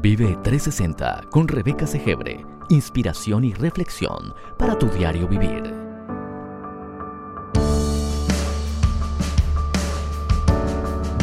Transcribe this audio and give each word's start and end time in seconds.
Vive 0.00 0.38
360 0.44 1.22
con 1.28 1.48
Rebeca 1.48 1.84
Segebre. 1.84 2.46
Inspiración 2.68 3.42
y 3.42 3.52
reflexión 3.52 4.32
para 4.56 4.78
tu 4.78 4.86
diario 4.86 5.26
vivir. 5.26 5.74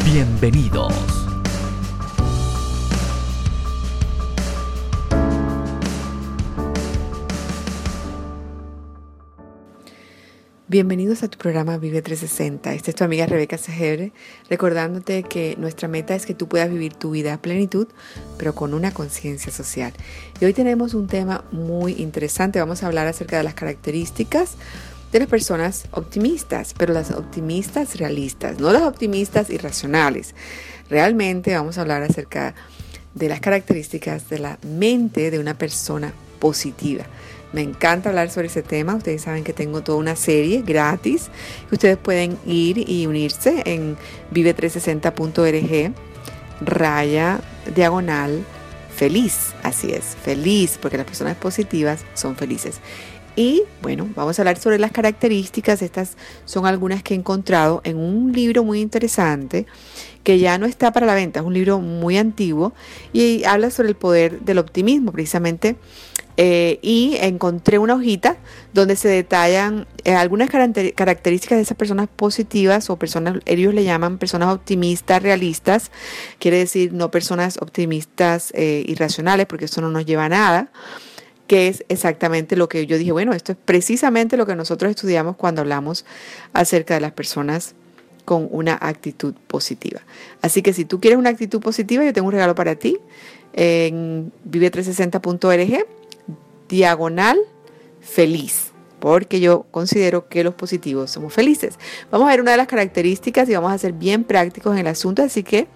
Bienvenidos. 0.04 1.25
Bienvenidos 10.68 11.22
a 11.22 11.28
tu 11.28 11.38
programa 11.38 11.78
Vive 11.78 12.02
360. 12.02 12.74
Esta 12.74 12.90
es 12.90 12.96
tu 12.96 13.04
amiga 13.04 13.24
Rebeca 13.24 13.56
Segebre, 13.56 14.10
recordándote 14.50 15.22
que 15.22 15.54
nuestra 15.58 15.86
meta 15.86 16.16
es 16.16 16.26
que 16.26 16.34
tú 16.34 16.48
puedas 16.48 16.68
vivir 16.68 16.92
tu 16.92 17.12
vida 17.12 17.34
a 17.34 17.40
plenitud, 17.40 17.86
pero 18.36 18.52
con 18.52 18.74
una 18.74 18.92
conciencia 18.92 19.52
social. 19.52 19.92
Y 20.40 20.44
hoy 20.44 20.54
tenemos 20.54 20.94
un 20.94 21.06
tema 21.06 21.44
muy 21.52 21.92
interesante. 21.92 22.58
Vamos 22.58 22.82
a 22.82 22.88
hablar 22.88 23.06
acerca 23.06 23.36
de 23.36 23.44
las 23.44 23.54
características 23.54 24.56
de 25.12 25.20
las 25.20 25.28
personas 25.28 25.84
optimistas, 25.92 26.74
pero 26.76 26.92
las 26.92 27.12
optimistas 27.12 27.96
realistas, 27.96 28.58
no 28.58 28.72
las 28.72 28.82
optimistas 28.82 29.50
irracionales. 29.50 30.34
Realmente 30.90 31.54
vamos 31.54 31.78
a 31.78 31.82
hablar 31.82 32.02
acerca 32.02 32.56
de 33.14 33.28
las 33.28 33.38
características 33.38 34.28
de 34.28 34.40
la 34.40 34.58
mente 34.62 35.30
de 35.30 35.38
una 35.38 35.56
persona 35.56 36.12
positiva. 36.40 37.04
Me 37.56 37.62
encanta 37.62 38.10
hablar 38.10 38.28
sobre 38.28 38.48
ese 38.48 38.60
tema. 38.60 38.94
Ustedes 38.96 39.22
saben 39.22 39.42
que 39.42 39.54
tengo 39.54 39.82
toda 39.82 39.96
una 39.96 40.14
serie 40.14 40.60
gratis 40.60 41.30
que 41.70 41.76
ustedes 41.76 41.96
pueden 41.96 42.36
ir 42.44 42.86
y 42.86 43.06
unirse 43.06 43.62
en 43.64 43.96
vive360.org, 44.30 45.94
raya 46.60 47.40
diagonal 47.74 48.44
feliz. 48.94 49.54
Así 49.62 49.90
es, 49.90 50.18
feliz, 50.22 50.78
porque 50.82 50.98
las 50.98 51.06
personas 51.06 51.34
positivas 51.38 52.04
son 52.12 52.36
felices. 52.36 52.82
Y 53.36 53.62
bueno, 53.80 54.06
vamos 54.14 54.38
a 54.38 54.42
hablar 54.42 54.58
sobre 54.58 54.78
las 54.78 54.92
características. 54.92 55.80
Estas 55.80 56.18
son 56.44 56.66
algunas 56.66 57.02
que 57.02 57.14
he 57.14 57.16
encontrado 57.16 57.80
en 57.84 57.96
un 57.96 58.32
libro 58.34 58.64
muy 58.64 58.82
interesante 58.82 59.64
que 60.24 60.38
ya 60.38 60.58
no 60.58 60.66
está 60.66 60.92
para 60.92 61.06
la 61.06 61.14
venta. 61.14 61.40
Es 61.40 61.46
un 61.46 61.54
libro 61.54 61.78
muy 61.80 62.18
antiguo 62.18 62.74
y 63.14 63.44
habla 63.44 63.70
sobre 63.70 63.88
el 63.88 63.94
poder 63.94 64.40
del 64.40 64.58
optimismo, 64.58 65.10
precisamente 65.10 65.76
eh, 66.38 66.78
y 66.82 67.16
encontré 67.20 67.78
una 67.78 67.94
hojita 67.94 68.36
donde 68.74 68.96
se 68.96 69.08
detallan 69.08 69.86
eh, 70.04 70.12
algunas 70.12 70.50
características 70.50 71.56
de 71.56 71.62
esas 71.62 71.78
personas 71.78 72.08
positivas 72.14 72.90
o 72.90 72.96
personas, 72.98 73.38
ellos 73.46 73.72
le 73.72 73.84
llaman 73.84 74.18
personas 74.18 74.54
optimistas, 74.54 75.22
realistas, 75.22 75.90
quiere 76.38 76.58
decir 76.58 76.92
no 76.92 77.10
personas 77.10 77.56
optimistas 77.62 78.52
eh, 78.54 78.84
irracionales, 78.86 79.46
porque 79.46 79.64
eso 79.64 79.80
no 79.80 79.88
nos 79.88 80.04
lleva 80.04 80.26
a 80.26 80.28
nada, 80.28 80.70
que 81.46 81.68
es 81.68 81.84
exactamente 81.88 82.54
lo 82.54 82.68
que 82.68 82.86
yo 82.86 82.98
dije, 82.98 83.12
bueno, 83.12 83.32
esto 83.32 83.52
es 83.52 83.58
precisamente 83.64 84.36
lo 84.36 84.44
que 84.44 84.56
nosotros 84.56 84.90
estudiamos 84.90 85.36
cuando 85.36 85.62
hablamos 85.62 86.04
acerca 86.52 86.94
de 86.94 87.00
las 87.00 87.12
personas 87.12 87.74
con 88.26 88.48
una 88.50 88.76
actitud 88.78 89.34
positiva. 89.46 90.00
Así 90.42 90.60
que 90.60 90.74
si 90.74 90.84
tú 90.84 91.00
quieres 91.00 91.18
una 91.18 91.30
actitud 91.30 91.60
positiva, 91.60 92.04
yo 92.04 92.12
tengo 92.12 92.26
un 92.26 92.32
regalo 92.32 92.54
para 92.54 92.74
ti 92.74 92.98
en 93.54 94.32
vive360.org 94.50 95.86
diagonal 96.68 97.38
feliz, 98.00 98.72
porque 99.00 99.40
yo 99.40 99.66
considero 99.70 100.28
que 100.28 100.44
los 100.44 100.54
positivos 100.54 101.10
somos 101.10 101.32
felices. 101.32 101.78
Vamos 102.10 102.28
a 102.28 102.30
ver 102.30 102.40
una 102.40 102.52
de 102.52 102.56
las 102.56 102.66
características 102.66 103.48
y 103.48 103.54
vamos 103.54 103.72
a 103.72 103.78
ser 103.78 103.92
bien 103.92 104.24
prácticos 104.24 104.72
en 104.74 104.80
el 104.80 104.86
asunto, 104.86 105.22
así 105.22 105.42
que 105.42 105.68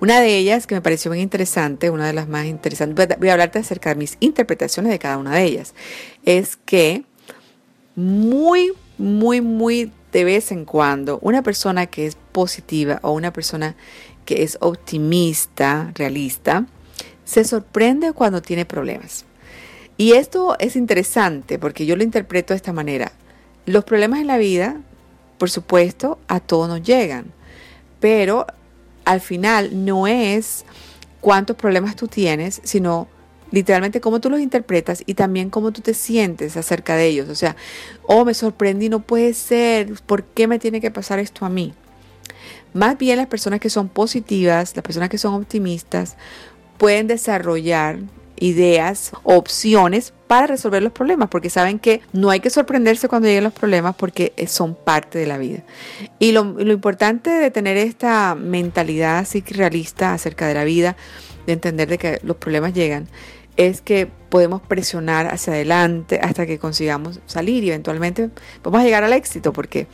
una 0.00 0.20
de 0.20 0.36
ellas 0.36 0.66
que 0.66 0.76
me 0.76 0.80
pareció 0.80 1.10
muy 1.10 1.20
interesante, 1.20 1.90
una 1.90 2.06
de 2.06 2.12
las 2.12 2.28
más 2.28 2.46
interesantes, 2.46 3.18
voy 3.18 3.28
a 3.28 3.32
hablarte 3.32 3.58
acerca 3.58 3.90
de 3.90 3.96
mis 3.96 4.16
interpretaciones 4.20 4.92
de 4.92 4.98
cada 4.98 5.18
una 5.18 5.34
de 5.34 5.42
ellas, 5.42 5.74
es 6.24 6.56
que 6.56 7.04
muy, 7.96 8.72
muy, 8.96 9.40
muy 9.40 9.92
de 10.12 10.24
vez 10.24 10.52
en 10.52 10.64
cuando 10.64 11.18
una 11.20 11.42
persona 11.42 11.86
que 11.86 12.06
es 12.06 12.16
positiva 12.32 13.00
o 13.02 13.10
una 13.10 13.32
persona 13.32 13.74
que 14.24 14.42
es 14.42 14.56
optimista, 14.60 15.90
realista, 15.94 16.66
se 17.24 17.44
sorprende 17.44 18.12
cuando 18.12 18.40
tiene 18.40 18.64
problemas. 18.64 19.24
Y 19.98 20.12
esto 20.12 20.56
es 20.60 20.76
interesante 20.76 21.58
porque 21.58 21.84
yo 21.84 21.96
lo 21.96 22.04
interpreto 22.04 22.54
de 22.54 22.56
esta 22.56 22.72
manera. 22.72 23.10
Los 23.66 23.84
problemas 23.84 24.20
en 24.20 24.28
la 24.28 24.38
vida, 24.38 24.80
por 25.38 25.50
supuesto, 25.50 26.20
a 26.28 26.38
todos 26.38 26.68
nos 26.68 26.82
llegan, 26.82 27.32
pero 27.98 28.46
al 29.04 29.20
final 29.20 29.84
no 29.84 30.06
es 30.06 30.64
cuántos 31.20 31.56
problemas 31.56 31.96
tú 31.96 32.06
tienes, 32.06 32.60
sino 32.62 33.08
literalmente 33.50 34.00
cómo 34.00 34.20
tú 34.20 34.30
los 34.30 34.40
interpretas 34.40 35.02
y 35.04 35.14
también 35.14 35.50
cómo 35.50 35.72
tú 35.72 35.80
te 35.80 35.94
sientes 35.94 36.56
acerca 36.56 36.94
de 36.94 37.06
ellos. 37.06 37.28
O 37.28 37.34
sea, 37.34 37.56
oh, 38.04 38.24
me 38.24 38.34
sorprendí, 38.34 38.88
no 38.88 39.00
puede 39.00 39.34
ser, 39.34 39.94
¿por 40.06 40.22
qué 40.22 40.46
me 40.46 40.60
tiene 40.60 40.80
que 40.80 40.92
pasar 40.92 41.18
esto 41.18 41.44
a 41.44 41.48
mí? 41.48 41.74
Más 42.72 42.96
bien 42.98 43.16
las 43.16 43.26
personas 43.26 43.58
que 43.58 43.68
son 43.68 43.88
positivas, 43.88 44.76
las 44.76 44.84
personas 44.84 45.08
que 45.08 45.18
son 45.18 45.34
optimistas, 45.34 46.16
pueden 46.76 47.08
desarrollar 47.08 47.98
ideas, 48.40 49.12
opciones 49.22 50.12
para 50.26 50.46
resolver 50.46 50.82
los 50.82 50.92
problemas, 50.92 51.28
porque 51.28 51.50
saben 51.50 51.78
que 51.78 52.02
no 52.12 52.30
hay 52.30 52.40
que 52.40 52.50
sorprenderse 52.50 53.08
cuando 53.08 53.28
lleguen 53.28 53.44
los 53.44 53.52
problemas 53.52 53.96
porque 53.96 54.32
son 54.46 54.74
parte 54.74 55.18
de 55.18 55.26
la 55.26 55.38
vida. 55.38 55.64
Y 56.18 56.32
lo, 56.32 56.60
importante 56.60 57.30
de 57.30 57.50
tener 57.50 57.76
esta 57.76 58.34
mentalidad 58.34 59.18
así 59.18 59.42
realista 59.48 60.12
acerca 60.12 60.46
de 60.46 60.54
la 60.54 60.64
vida, 60.64 60.96
de 61.46 61.54
entender 61.54 61.88
de 61.88 61.98
que 61.98 62.20
los 62.22 62.36
problemas 62.36 62.74
llegan, 62.74 63.08
es 63.56 63.80
que 63.80 64.06
podemos 64.28 64.62
presionar 64.62 65.26
hacia 65.26 65.52
adelante 65.52 66.20
hasta 66.22 66.46
que 66.46 66.58
consigamos 66.58 67.20
salir 67.26 67.64
y 67.64 67.70
eventualmente 67.70 68.30
vamos 68.62 68.80
a 68.80 68.84
llegar 68.84 69.02
al 69.02 69.12
éxito 69.12 69.52
porque, 69.52 69.88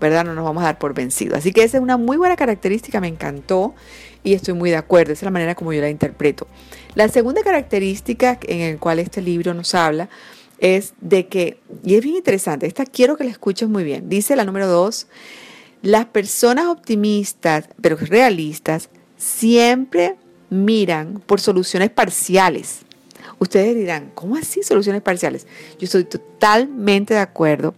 ¿verdad? 0.00 0.24
No 0.24 0.34
nos 0.34 0.44
vamos 0.44 0.62
a 0.62 0.66
dar 0.66 0.78
por 0.78 0.94
vencido. 0.94 1.36
Así 1.36 1.52
que 1.52 1.62
esa 1.62 1.76
es 1.76 1.82
una 1.82 1.96
muy 1.96 2.16
buena 2.16 2.36
característica, 2.36 3.00
me 3.00 3.08
encantó 3.08 3.74
y 4.24 4.34
estoy 4.34 4.54
muy 4.54 4.70
de 4.70 4.76
acuerdo, 4.76 5.12
esa 5.12 5.20
es 5.20 5.24
la 5.24 5.30
manera 5.30 5.54
como 5.54 5.72
yo 5.72 5.80
la 5.80 5.90
interpreto. 5.90 6.46
La 6.94 7.08
segunda 7.08 7.42
característica 7.42 8.38
en 8.42 8.74
la 8.74 8.80
cual 8.80 8.98
este 8.98 9.22
libro 9.22 9.54
nos 9.54 9.74
habla 9.74 10.08
es 10.58 10.92
de 11.00 11.26
que, 11.26 11.58
y 11.84 11.94
es 11.94 12.02
bien 12.02 12.16
interesante, 12.16 12.66
esta 12.66 12.84
quiero 12.84 13.16
que 13.16 13.24
la 13.24 13.30
escuches 13.30 13.68
muy 13.68 13.84
bien, 13.84 14.08
dice 14.08 14.36
la 14.36 14.44
número 14.44 14.66
dos, 14.66 15.06
las 15.82 16.04
personas 16.06 16.66
optimistas, 16.66 17.68
pero 17.80 17.96
realistas, 17.96 18.90
siempre 19.16 20.16
miran 20.50 21.22
por 21.24 21.40
soluciones 21.40 21.90
parciales. 21.90 22.80
Ustedes 23.40 23.74
dirán, 23.74 24.12
¿cómo 24.14 24.36
así 24.36 24.62
soluciones 24.62 25.00
parciales? 25.00 25.46
Yo 25.78 25.86
estoy 25.86 26.04
totalmente 26.04 27.14
de 27.14 27.20
acuerdo 27.20 27.74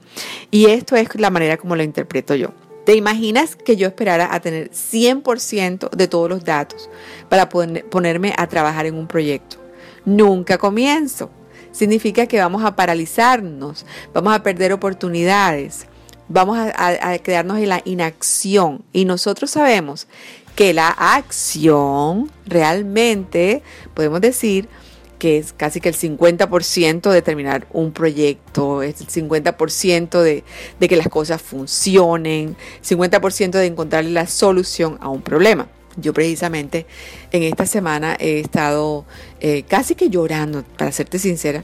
y 0.51 0.67
esto 0.67 0.97
es 0.97 1.15
la 1.15 1.31
manera 1.31 1.57
como 1.57 1.77
lo 1.77 1.85
interpreto 1.85 2.35
yo. 2.35 2.49
¿Te 2.85 2.97
imaginas 2.97 3.55
que 3.55 3.77
yo 3.77 3.87
esperara 3.87 4.35
a 4.35 4.41
tener 4.41 4.73
100% 4.73 5.91
de 5.91 6.09
todos 6.09 6.29
los 6.29 6.45
datos 6.45 6.91
para 7.29 7.49
ponerme 7.49 8.35
a 8.37 8.49
trabajar 8.49 8.87
en 8.87 8.97
un 8.97 9.07
proyecto? 9.07 9.57
Nunca 10.05 10.59
comienzo. 10.59 11.31
Significa 11.71 12.27
que 12.27 12.41
vamos 12.41 12.65
a 12.65 12.75
paralizarnos, 12.75 13.87
vamos 14.13 14.35
a 14.35 14.43
perder 14.43 14.73
oportunidades, 14.73 15.87
vamos 16.29 16.59
a, 16.59 17.19
quedarnos 17.19 17.59
en 17.59 17.69
la 17.69 17.83
inacción. 17.85 18.85
Y 18.93 19.05
nosotros 19.05 19.53
sabemos 19.53 20.09
que 20.57 20.75
la 20.75 20.89
acción 20.89 22.33
realmente, 22.47 23.63
podemos 23.95 24.21
decir, 24.21 24.69
que 25.23 25.39
es 25.39 25.53
casi 25.53 25.81
que 25.81 25.89
el 25.89 25.95
50% 25.95 27.13
de 27.13 27.23
terminar 27.23 27.69
un 27.73 27.93
proyecto, 27.93 28.83
es 28.83 29.01
el 29.03 29.07
50% 29.07 30.21
de, 30.21 30.43
de 30.81 30.89
que 30.89 30.97
las 30.97 31.07
cosas 31.07 31.41
funcionen, 31.41 32.57
50% 32.85 33.53
de 33.53 33.67
encontrarle 33.67 34.11
la 34.11 34.27
solución 34.27 34.99
a 35.01 35.09
un 35.11 35.23
problema. 35.23 35.69
Yo 35.97 36.13
precisamente 36.13 36.87
en 37.31 37.45
esta 37.45 37.67
semana 37.67 38.17
he 38.19 38.41
estado 38.41 39.05
eh, 39.39 39.63
casi 39.63 39.95
que 39.95 40.11
llorando, 40.11 40.65
para 40.77 40.91
serte 40.91 41.21
sincera, 41.21 41.63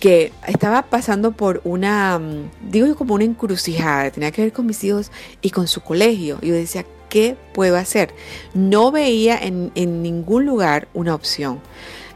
que 0.00 0.32
estaba 0.48 0.82
pasando 0.82 1.30
por 1.30 1.60
una, 1.62 2.18
mm, 2.18 2.70
digo 2.72 2.88
yo 2.88 2.96
como 2.96 3.14
una 3.14 3.22
encrucijada, 3.22 4.10
tenía 4.10 4.32
que 4.32 4.42
ver 4.42 4.52
con 4.52 4.66
mis 4.66 4.82
hijos 4.82 5.12
y 5.42 5.50
con 5.50 5.68
su 5.68 5.80
colegio. 5.80 6.40
Y 6.42 6.48
yo 6.48 6.54
decía, 6.54 6.84
¿qué 7.08 7.36
puedo 7.54 7.76
hacer? 7.76 8.12
No 8.52 8.90
veía 8.90 9.38
en, 9.38 9.70
en 9.76 10.02
ningún 10.02 10.44
lugar 10.44 10.88
una 10.92 11.14
opción. 11.14 11.60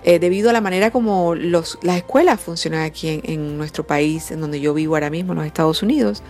Eh, 0.03 0.19
debido 0.19 0.51
a 0.51 0.53
la 0.53 0.61
manera 0.61 0.91
como 0.91 1.35
las 1.35 1.77
escuelas 1.85 2.41
funcionan 2.41 2.83
aquí 2.83 3.21
en, 3.23 3.59
nuestro 3.59 3.87
país, 3.87 4.31
en 4.31 4.41
donde 4.41 4.61
yo 4.61 4.73
vivo 4.73 4.95
ahora 4.95 5.11
mismo, 5.11 5.33
en 5.33 5.39
los 5.39 5.47
Estados 5.47 5.83
Unidos. 5.83 6.23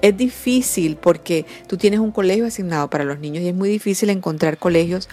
Es 0.00 0.16
difícil 0.16 0.96
porque 0.96 1.46
tú 1.66 1.76
tienes 1.76 2.00
un 2.00 2.12
colegio 2.12 2.46
asignado 2.46 2.88
para 2.90 3.04
los 3.04 3.18
niños 3.18 3.42
y 3.42 3.48
es 3.48 3.54
muy 3.54 3.68
difícil 3.68 4.10
encontrar 4.10 4.58
colegios 4.58 5.08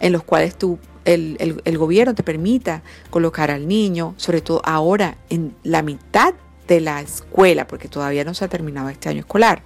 en 0.00 0.12
los 0.12 0.22
cuales 0.22 0.56
tú, 0.56 0.78
el, 1.04 1.60
el 1.64 1.78
gobierno 1.78 2.14
te 2.14 2.22
permita 2.22 2.82
colocar 3.10 3.50
al 3.50 3.66
niño, 3.66 4.14
sobre 4.16 4.40
todo 4.40 4.60
ahora 4.64 5.16
en 5.28 5.54
la 5.64 5.82
mitad 5.82 6.34
de 6.68 6.80
la 6.80 7.00
escuela, 7.00 7.66
porque 7.66 7.88
todavía 7.88 8.24
no 8.24 8.34
se 8.34 8.44
ha 8.44 8.48
terminado 8.48 8.88
este 8.90 9.08
año 9.08 9.20
escolar. 9.20 9.62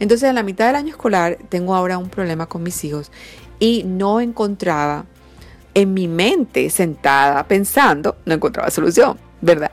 Entonces, 0.00 0.28
en 0.28 0.34
la 0.34 0.42
mitad 0.42 0.66
del 0.66 0.76
año 0.76 0.90
escolar 0.90 1.38
tengo 1.48 1.74
ahora 1.74 1.96
un 1.96 2.08
problema 2.08 2.46
con 2.46 2.62
mis 2.62 2.82
hijos 2.84 3.10
y 3.58 3.84
no 3.84 4.20
encontraba 4.20 5.06
en 5.74 5.92
mi 5.92 6.08
mente 6.08 6.70
sentada 6.70 7.46
pensando, 7.46 8.16
no 8.24 8.34
encontraba 8.34 8.70
solución, 8.70 9.18
¿verdad? 9.40 9.72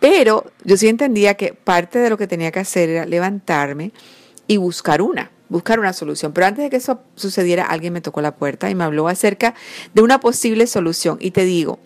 Pero 0.00 0.50
yo 0.64 0.76
sí 0.76 0.88
entendía 0.88 1.34
que 1.34 1.52
parte 1.52 1.98
de 1.98 2.10
lo 2.10 2.18
que 2.18 2.26
tenía 2.26 2.50
que 2.50 2.60
hacer 2.60 2.88
era 2.88 3.06
levantarme 3.06 3.92
y 4.48 4.56
buscar 4.56 5.02
una, 5.02 5.30
buscar 5.48 5.78
una 5.78 5.92
solución. 5.92 6.32
Pero 6.32 6.46
antes 6.46 6.64
de 6.64 6.70
que 6.70 6.76
eso 6.76 7.00
sucediera, 7.14 7.66
alguien 7.66 7.92
me 7.92 8.00
tocó 8.00 8.20
la 8.20 8.34
puerta 8.34 8.68
y 8.68 8.74
me 8.74 8.84
habló 8.84 9.06
acerca 9.06 9.54
de 9.94 10.02
una 10.02 10.18
posible 10.18 10.66
solución. 10.66 11.18
Y 11.20 11.30
te 11.30 11.44
digo, 11.44 11.78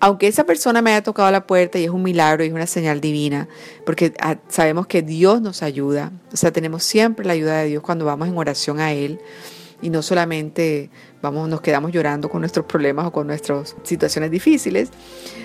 aunque 0.00 0.26
esa 0.26 0.44
persona 0.44 0.82
me 0.82 0.90
haya 0.90 1.02
tocado 1.02 1.30
la 1.30 1.46
puerta 1.46 1.78
y 1.78 1.84
es 1.84 1.90
un 1.90 2.02
milagro 2.02 2.44
y 2.44 2.48
es 2.48 2.52
una 2.52 2.66
señal 2.66 3.00
divina, 3.00 3.48
porque 3.86 4.12
ah, 4.20 4.36
sabemos 4.48 4.86
que 4.86 5.02
Dios 5.02 5.40
nos 5.40 5.62
ayuda, 5.62 6.12
o 6.32 6.36
sea, 6.36 6.52
tenemos 6.52 6.84
siempre 6.84 7.24
la 7.24 7.32
ayuda 7.32 7.60
de 7.60 7.68
Dios 7.68 7.82
cuando 7.82 8.04
vamos 8.04 8.28
en 8.28 8.36
oración 8.36 8.80
a 8.80 8.92
Él 8.92 9.20
y 9.80 9.90
no 9.90 10.02
solamente 10.02 10.90
vamos, 11.24 11.48
nos 11.48 11.60
quedamos 11.60 11.90
llorando 11.90 12.28
con 12.28 12.40
nuestros 12.40 12.66
problemas 12.66 13.06
o 13.06 13.12
con 13.12 13.26
nuestras 13.26 13.74
situaciones 13.82 14.30
difíciles, 14.30 14.90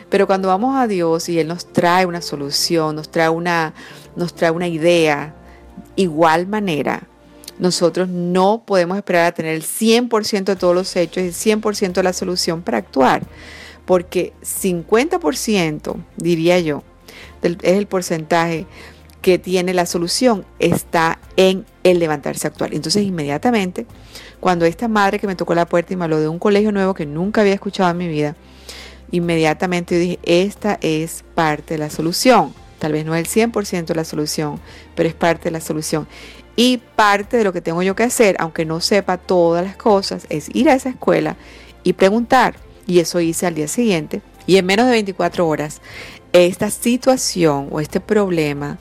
pero 0.09 0.27
cuando 0.27 0.49
vamos 0.49 0.77
a 0.77 0.87
Dios 0.87 1.29
y 1.29 1.39
Él 1.39 1.47
nos 1.47 1.71
trae 1.71 2.05
una 2.05 2.21
solución, 2.21 2.95
nos 2.95 3.09
trae 3.09 3.29
una, 3.29 3.73
nos 4.15 4.33
trae 4.33 4.51
una 4.51 4.67
idea, 4.67 5.33
igual 5.95 6.47
manera, 6.47 7.07
nosotros 7.59 8.09
no 8.09 8.63
podemos 8.65 8.97
esperar 8.97 9.25
a 9.25 9.31
tener 9.31 9.55
el 9.55 9.63
100% 9.63 10.43
de 10.43 10.55
todos 10.55 10.75
los 10.75 10.95
hechos 10.95 11.23
y 11.23 11.27
el 11.27 11.33
100% 11.33 11.93
de 11.93 12.03
la 12.03 12.13
solución 12.13 12.61
para 12.61 12.77
actuar, 12.77 13.23
porque 13.85 14.33
50%, 14.41 15.95
diría 16.17 16.59
yo, 16.59 16.83
es 17.41 17.57
el 17.61 17.87
porcentaje 17.87 18.67
que 19.21 19.39
tiene 19.39 19.73
la 19.73 19.85
solución, 19.85 20.45
está 20.59 21.19
en 21.37 21.65
el 21.83 21.99
levantarse 21.99 22.47
actual. 22.47 22.73
Entonces, 22.73 23.03
inmediatamente, 23.03 23.85
cuando 24.39 24.65
esta 24.65 24.88
madre 24.88 25.19
que 25.19 25.27
me 25.27 25.36
tocó 25.36 25.53
la 25.56 25.65
puerta 25.65 25.94
y 25.94 25.95
me 25.95 26.06
habló 26.06 26.19
de 26.19 26.27
un 26.27 26.39
colegio 26.39 26.71
nuevo 26.71 26.94
que 26.94 27.06
nunca 27.06 27.41
había 27.41 27.53
escuchado 27.53 27.89
en 27.91 27.97
mi 27.97 28.07
vida, 28.07 28.36
inmediatamente 29.12 29.95
yo 29.95 30.01
dije, 30.01 30.19
esta 30.24 30.77
es 30.81 31.24
parte 31.36 31.75
de 31.75 31.77
la 31.80 31.89
solución. 31.89 32.53
Tal 32.80 32.94
vez 32.94 33.06
no 33.06 33.13
es 33.15 33.36
el 33.36 33.51
100% 33.51 33.86
de 33.86 33.95
la 33.95 34.06
solución, 34.06 34.59
pero 34.95 35.09
es 35.09 35.15
parte 35.15 35.45
de 35.45 35.51
la 35.51 35.62
solución. 35.62 36.07
Y 36.56 36.77
parte 36.95 37.38
de 37.38 37.44
lo 37.44 37.53
que 37.53 37.62
tengo 37.62 37.83
yo 37.83 37.95
que 37.95 38.03
hacer, 38.03 38.36
aunque 38.39 38.65
no 38.65 38.81
sepa 38.81 39.18
todas 39.18 39.65
las 39.65 39.75
cosas, 39.75 40.25
es 40.30 40.53
ir 40.53 40.69
a 40.69 40.74
esa 40.74 40.89
escuela 40.89 41.36
y 41.83 41.94
preguntar. 41.94 42.56
Y 42.88 43.00
eso 43.00 43.19
hice 43.19 43.45
al 43.45 43.56
día 43.56 43.68
siguiente. 43.68 44.21
Y 44.47 44.57
en 44.57 44.65
menos 44.65 44.86
de 44.86 44.94
24 44.94 45.47
horas, 45.47 45.81
esta 46.33 46.69
situación 46.69 47.68
o 47.71 47.80
este 47.80 48.00
problema 48.00 48.77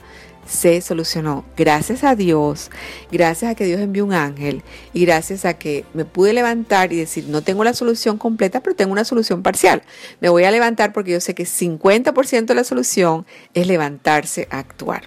se 0.49 0.81
solucionó. 0.81 1.45
Gracias 1.55 2.03
a 2.03 2.15
Dios, 2.15 2.71
gracias 3.11 3.51
a 3.51 3.55
que 3.55 3.65
Dios 3.65 3.79
envió 3.79 4.03
un 4.03 4.13
ángel 4.13 4.63
y 4.93 5.05
gracias 5.05 5.45
a 5.45 5.53
que 5.53 5.85
me 5.93 6.05
pude 6.05 6.33
levantar 6.33 6.91
y 6.91 6.97
decir, 6.97 7.25
no 7.29 7.43
tengo 7.43 7.63
la 7.63 7.73
solución 7.73 8.17
completa, 8.17 8.61
pero 8.61 8.75
tengo 8.75 8.91
una 8.91 9.05
solución 9.05 9.43
parcial. 9.43 9.83
Me 10.19 10.29
voy 10.29 10.45
a 10.45 10.51
levantar 10.51 10.91
porque 10.91 11.11
yo 11.11 11.21
sé 11.21 11.35
que 11.35 11.43
50% 11.43 12.45
de 12.45 12.55
la 12.55 12.63
solución 12.63 13.27
es 13.53 13.67
levantarse 13.67 14.47
a 14.49 14.57
actuar. 14.57 15.03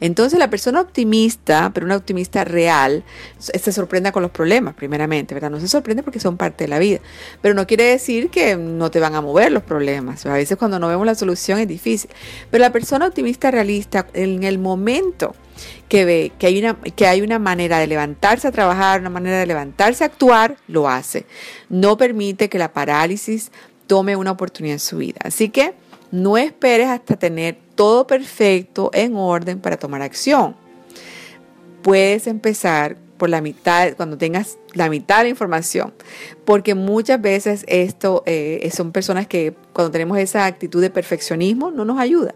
Entonces 0.00 0.38
la 0.38 0.48
persona 0.48 0.80
optimista, 0.80 1.70
pero 1.74 1.84
una 1.84 1.96
optimista 1.96 2.44
real, 2.44 3.04
se 3.38 3.72
sorprenda 3.72 4.12
con 4.12 4.22
los 4.22 4.30
problemas, 4.30 4.74
primeramente, 4.74 5.34
¿verdad? 5.34 5.50
No 5.50 5.60
se 5.60 5.68
sorprende 5.68 6.02
porque 6.02 6.20
son 6.20 6.38
parte 6.38 6.64
de 6.64 6.68
la 6.68 6.78
vida, 6.78 7.00
pero 7.42 7.54
no 7.54 7.66
quiere 7.66 7.84
decir 7.84 8.30
que 8.30 8.56
no 8.56 8.90
te 8.90 8.98
van 9.00 9.14
a 9.14 9.20
mover 9.20 9.52
los 9.52 9.62
problemas. 9.62 10.24
A 10.24 10.32
veces 10.32 10.56
cuando 10.56 10.78
no 10.78 10.88
vemos 10.88 11.04
la 11.04 11.14
solución 11.14 11.58
es 11.58 11.68
difícil, 11.68 12.08
pero 12.50 12.62
la 12.62 12.72
persona 12.72 13.06
optimista 13.06 13.50
realista 13.50 14.06
en 14.14 14.42
el 14.42 14.58
momento 14.58 14.85
que 15.88 16.04
ve 16.04 16.32
que 16.38 16.46
hay, 16.46 16.58
una, 16.58 16.74
que 16.74 17.06
hay 17.06 17.22
una 17.22 17.38
manera 17.38 17.78
de 17.78 17.86
levantarse 17.86 18.48
a 18.48 18.52
trabajar, 18.52 19.00
una 19.00 19.10
manera 19.10 19.38
de 19.38 19.46
levantarse 19.46 20.04
a 20.04 20.08
actuar, 20.08 20.56
lo 20.68 20.88
hace. 20.88 21.26
No 21.68 21.96
permite 21.96 22.48
que 22.48 22.58
la 22.58 22.72
parálisis 22.72 23.50
tome 23.86 24.16
una 24.16 24.32
oportunidad 24.32 24.74
en 24.74 24.80
su 24.80 24.98
vida. 24.98 25.18
Así 25.22 25.48
que 25.48 25.74
no 26.10 26.36
esperes 26.36 26.88
hasta 26.88 27.16
tener 27.16 27.58
todo 27.74 28.06
perfecto, 28.06 28.90
en 28.92 29.16
orden 29.16 29.60
para 29.60 29.76
tomar 29.76 30.02
acción. 30.02 30.56
Puedes 31.82 32.26
empezar 32.26 32.96
por 33.16 33.30
la 33.30 33.40
mitad, 33.40 33.94
cuando 33.96 34.18
tengas 34.18 34.58
la 34.74 34.88
mitad 34.88 35.18
de 35.18 35.24
la 35.24 35.28
información, 35.30 35.94
porque 36.44 36.74
muchas 36.74 37.20
veces 37.20 37.64
esto 37.68 38.22
eh, 38.26 38.68
son 38.74 38.92
personas 38.92 39.26
que 39.26 39.54
cuando 39.72 39.90
tenemos 39.90 40.18
esa 40.18 40.46
actitud 40.46 40.80
de 40.80 40.90
perfeccionismo 40.90 41.70
no 41.70 41.84
nos 41.84 41.98
ayuda. 41.98 42.34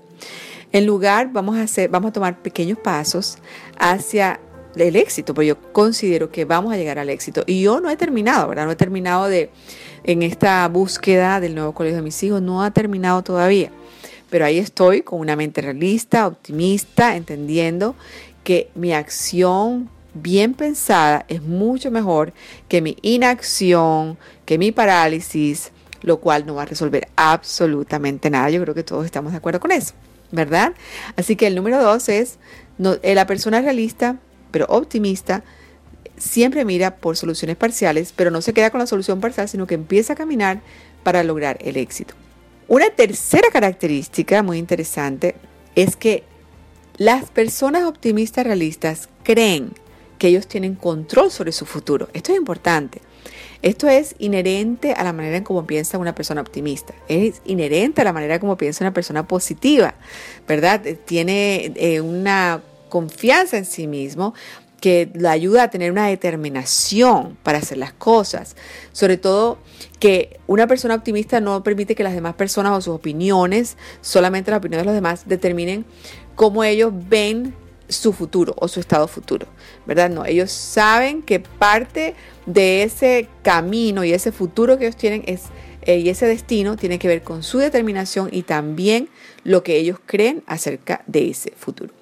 En 0.72 0.86
lugar, 0.86 1.32
vamos 1.32 1.56
a, 1.56 1.62
hacer, 1.62 1.90
vamos 1.90 2.10
a 2.10 2.12
tomar 2.12 2.40
pequeños 2.42 2.78
pasos 2.78 3.38
hacia 3.78 4.40
el 4.76 4.94
éxito, 4.94 5.34
porque 5.34 5.48
yo 5.48 5.60
considero 5.72 6.30
que 6.30 6.44
vamos 6.44 6.72
a 6.72 6.76
llegar 6.76 6.98
al 6.98 7.10
éxito. 7.10 7.42
Y 7.46 7.62
yo 7.62 7.80
no 7.80 7.90
he 7.90 7.96
terminado, 7.96 8.48
¿verdad? 8.48 8.66
No 8.66 8.70
he 8.70 8.76
terminado 8.76 9.26
de, 9.26 9.50
en 10.04 10.22
esta 10.22 10.66
búsqueda 10.68 11.40
del 11.40 11.54
nuevo 11.54 11.72
colegio 11.72 11.96
de 11.96 12.02
mis 12.02 12.22
hijos, 12.22 12.40
no 12.40 12.62
ha 12.62 12.70
terminado 12.70 13.22
todavía. 13.22 13.72
Pero 14.30 14.44
ahí 14.44 14.58
estoy 14.58 15.02
con 15.02 15.18
una 15.18 15.34
mente 15.34 15.60
realista, 15.60 16.28
optimista, 16.28 17.16
entendiendo 17.16 17.96
que 18.44 18.70
mi 18.76 18.92
acción 18.92 19.90
bien 20.14 20.54
pensada 20.54 21.24
es 21.28 21.42
mucho 21.42 21.90
mejor 21.90 22.32
que 22.68 22.80
mi 22.80 22.96
inacción, 23.02 24.18
que 24.44 24.56
mi 24.56 24.70
parálisis, 24.70 25.72
lo 26.02 26.20
cual 26.20 26.46
no 26.46 26.54
va 26.54 26.62
a 26.62 26.66
resolver 26.66 27.08
absolutamente 27.16 28.30
nada. 28.30 28.50
Yo 28.50 28.62
creo 28.62 28.74
que 28.74 28.84
todos 28.84 29.04
estamos 29.04 29.32
de 29.32 29.38
acuerdo 29.38 29.58
con 29.58 29.72
eso. 29.72 29.94
¿Verdad? 30.32 30.74
Así 31.16 31.36
que 31.36 31.46
el 31.46 31.54
número 31.54 31.82
dos 31.82 32.08
es, 32.08 32.38
eh, 33.02 33.14
la 33.14 33.26
persona 33.26 33.60
realista, 33.60 34.16
pero 34.50 34.66
optimista, 34.68 35.42
siempre 36.16 36.64
mira 36.64 36.96
por 36.96 37.16
soluciones 37.16 37.56
parciales, 37.56 38.12
pero 38.14 38.30
no 38.30 38.42
se 38.42 38.52
queda 38.52 38.70
con 38.70 38.80
la 38.80 38.86
solución 38.86 39.20
parcial, 39.20 39.48
sino 39.48 39.66
que 39.66 39.74
empieza 39.74 40.12
a 40.12 40.16
caminar 40.16 40.60
para 41.02 41.24
lograr 41.24 41.58
el 41.60 41.76
éxito. 41.76 42.14
Una 42.68 42.90
tercera 42.90 43.48
característica 43.52 44.42
muy 44.42 44.58
interesante 44.58 45.34
es 45.74 45.96
que 45.96 46.24
las 46.96 47.30
personas 47.30 47.84
optimistas 47.84 48.44
realistas 48.44 49.08
creen 49.22 49.72
que 50.18 50.28
ellos 50.28 50.46
tienen 50.46 50.74
control 50.74 51.30
sobre 51.30 51.50
su 51.50 51.64
futuro. 51.64 52.08
Esto 52.12 52.32
es 52.32 52.38
importante. 52.38 53.00
Esto 53.62 53.88
es 53.88 54.14
inherente 54.18 54.92
a 54.92 55.04
la 55.04 55.12
manera 55.12 55.36
en 55.36 55.44
cómo 55.44 55.66
piensa 55.66 55.98
una 55.98 56.14
persona 56.14 56.40
optimista, 56.40 56.94
es 57.08 57.42
inherente 57.44 58.00
a 58.00 58.04
la 58.04 58.12
manera 58.12 58.34
en 58.34 58.40
cómo 58.40 58.56
piensa 58.56 58.84
una 58.84 58.94
persona 58.94 59.26
positiva, 59.28 59.94
¿verdad? 60.48 60.80
Tiene 61.04 61.72
eh, 61.76 62.00
una 62.00 62.62
confianza 62.88 63.58
en 63.58 63.66
sí 63.66 63.86
mismo 63.86 64.34
que 64.80 65.10
le 65.14 65.28
ayuda 65.28 65.64
a 65.64 65.70
tener 65.70 65.92
una 65.92 66.06
determinación 66.06 67.36
para 67.42 67.58
hacer 67.58 67.78
las 67.78 67.92
cosas. 67.92 68.56
Sobre 68.92 69.18
todo 69.18 69.58
que 69.98 70.40
una 70.46 70.66
persona 70.66 70.94
optimista 70.94 71.40
no 71.40 71.62
permite 71.62 71.94
que 71.94 72.02
las 72.02 72.14
demás 72.14 72.34
personas 72.34 72.72
o 72.72 72.80
sus 72.80 72.94
opiniones, 72.94 73.76
solamente 74.00 74.50
las 74.50 74.58
opiniones 74.58 74.84
de 74.84 74.86
los 74.86 74.94
demás, 74.94 75.28
determinen 75.28 75.84
cómo 76.34 76.64
ellos 76.64 76.92
ven 76.94 77.54
su 77.90 78.12
futuro 78.12 78.54
o 78.56 78.68
su 78.68 78.80
estado 78.80 79.08
futuro, 79.08 79.46
¿verdad? 79.86 80.10
No, 80.10 80.24
ellos 80.24 80.50
saben 80.50 81.22
que 81.22 81.40
parte 81.40 82.14
de 82.46 82.82
ese 82.82 83.28
camino 83.42 84.04
y 84.04 84.12
ese 84.12 84.32
futuro 84.32 84.78
que 84.78 84.86
ellos 84.86 84.96
tienen 84.96 85.22
es, 85.26 85.44
eh, 85.82 85.98
y 85.98 86.08
ese 86.08 86.26
destino 86.26 86.76
tiene 86.76 86.98
que 86.98 87.08
ver 87.08 87.22
con 87.22 87.42
su 87.42 87.58
determinación 87.58 88.28
y 88.32 88.42
también 88.42 89.08
lo 89.44 89.62
que 89.62 89.76
ellos 89.76 89.98
creen 90.04 90.42
acerca 90.46 91.02
de 91.06 91.30
ese 91.30 91.52
futuro. 91.56 91.99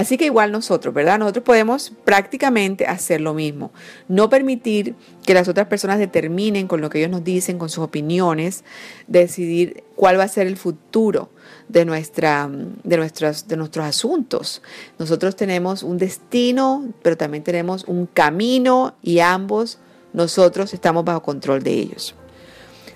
Así 0.00 0.16
que 0.16 0.24
igual 0.24 0.50
nosotros, 0.50 0.94
¿verdad? 0.94 1.18
Nosotros 1.18 1.44
podemos 1.44 1.92
prácticamente 2.06 2.86
hacer 2.86 3.20
lo 3.20 3.34
mismo. 3.34 3.70
No 4.08 4.30
permitir 4.30 4.94
que 5.26 5.34
las 5.34 5.46
otras 5.46 5.66
personas 5.66 5.98
determinen 5.98 6.68
con 6.68 6.80
lo 6.80 6.88
que 6.88 7.00
ellos 7.00 7.10
nos 7.10 7.22
dicen, 7.22 7.58
con 7.58 7.68
sus 7.68 7.84
opiniones, 7.84 8.64
decidir 9.08 9.84
cuál 9.96 10.18
va 10.18 10.24
a 10.24 10.28
ser 10.28 10.46
el 10.46 10.56
futuro 10.56 11.28
de, 11.68 11.84
nuestra, 11.84 12.48
de, 12.50 12.96
de 12.96 13.56
nuestros 13.58 13.84
asuntos. 13.84 14.62
Nosotros 14.98 15.36
tenemos 15.36 15.82
un 15.82 15.98
destino, 15.98 16.94
pero 17.02 17.18
también 17.18 17.44
tenemos 17.44 17.84
un 17.84 18.06
camino 18.06 18.94
y 19.02 19.18
ambos 19.18 19.80
nosotros 20.14 20.72
estamos 20.72 21.04
bajo 21.04 21.22
control 21.22 21.62
de 21.62 21.72
ellos. 21.74 22.14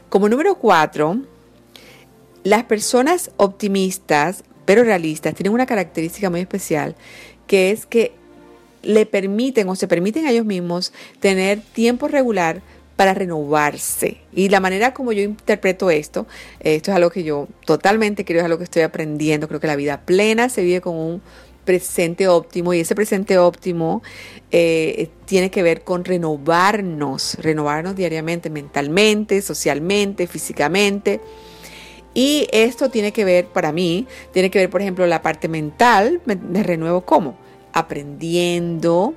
Como 0.09 0.31
número 0.31 0.55
cuatro, 0.55 1.19
las 2.45 2.65
personas 2.65 3.31
optimistas, 3.37 4.43
pero 4.65 4.85
realistas, 4.85 5.35
tienen 5.35 5.53
una 5.53 5.67
característica 5.67 6.31
muy 6.31 6.41
especial, 6.41 6.95
que 7.47 7.71
es 7.71 7.87
que 7.87 8.13
le 8.83 9.07
permiten 9.07 9.69
o 9.69 9.77
se 9.77 9.89
permiten 9.89 10.27
a 10.27 10.31
ellos 10.31 10.45
mismos 10.45 10.93
tener 11.21 11.61
tiempo 11.61 12.09
regular 12.09 12.63
para 12.97 13.15
renovarse. 13.15 14.19
Y 14.33 14.49
la 14.49 14.61
manera 14.61 14.95
como 14.95 15.13
yo 15.13 15.23
interpreto 15.23 15.91
esto, 15.91 16.27
esto 16.61 16.91
es 16.91 16.97
algo 16.97 17.11
que 17.11 17.25
yo 17.25 17.49
totalmente 17.65 18.25
creo, 18.25 18.41
es 18.41 18.45
algo 18.45 18.59
que 18.59 18.65
estoy 18.65 18.83
aprendiendo. 18.83 19.49
Creo 19.49 19.61
que 19.61 19.67
la 19.67 19.77
vida 19.77 20.03
plena 20.03 20.49
se 20.49 20.63
vive 20.63 20.81
con 20.81 20.97
un 20.97 21.23
presente 21.65 22.29
óptimo 22.29 22.75
y 22.75 22.81
ese 22.81 22.95
presente 22.95 23.39
óptimo 23.39 24.03
eh, 24.51 25.09
tiene 25.25 25.51
que 25.51 25.63
ver 25.63 25.83
con 25.83 26.05
renovarnos, 26.05 27.37
renovarnos 27.41 27.97
diariamente, 27.97 28.51
mentalmente, 28.51 29.41
socialmente, 29.43 30.27
físicamente. 30.27 31.21
Y 32.15 32.47
esto 32.53 32.91
tiene 32.91 33.13
que 33.13 33.25
ver, 33.25 33.47
para 33.47 33.73
mí, 33.73 34.07
tiene 34.33 34.51
que 34.51 34.61
ver, 34.61 34.71
por 34.71 34.81
ejemplo, 34.81 35.07
la 35.07 35.21
parte 35.21 35.49
mental, 35.49 36.23
me, 36.25 36.63
renuevo 36.63 37.01
cómo? 37.01 37.37
Aprendiendo, 37.73 39.15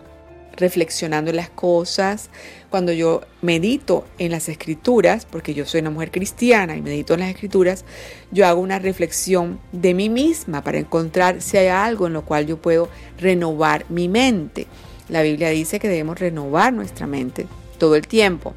reflexionando 0.56 1.32
las 1.32 1.50
cosas, 1.52 2.32
cuando 2.72 2.92
yo 2.92 3.22
medito 3.44 4.06
en 4.18 4.32
las 4.32 4.50
escrituras, 4.50 5.28
porque 5.30 5.54
yo 5.54 5.66
soy 5.66 5.82
una 5.82 5.92
mujer 5.92 6.10
cristiana 6.10 6.76
y 6.76 6.82
medito 6.82 7.14
en 7.14 7.20
las 7.20 7.30
escrituras, 7.30 7.86
yo 8.32 8.48
hago 8.48 8.60
una 8.60 8.80
reflexión 8.80 9.60
de 9.72 9.94
mí 9.94 10.10
misma 10.10 10.64
para 10.64 10.80
encontrar 10.80 11.42
si 11.44 11.58
hay 11.58 11.68
algo 11.68 12.08
en 12.08 12.14
lo 12.14 12.26
cual 12.26 12.48
yo 12.48 12.58
puedo 12.58 12.90
renovar 13.20 13.86
mi 13.90 14.10
mente. 14.10 14.66
La 15.08 15.22
Biblia 15.22 15.50
dice 15.50 15.80
que 15.80 15.88
debemos 15.88 16.20
renovar 16.20 16.74
nuestra 16.74 17.06
mente 17.06 17.46
todo 17.78 17.96
el 17.96 18.08
tiempo. 18.08 18.56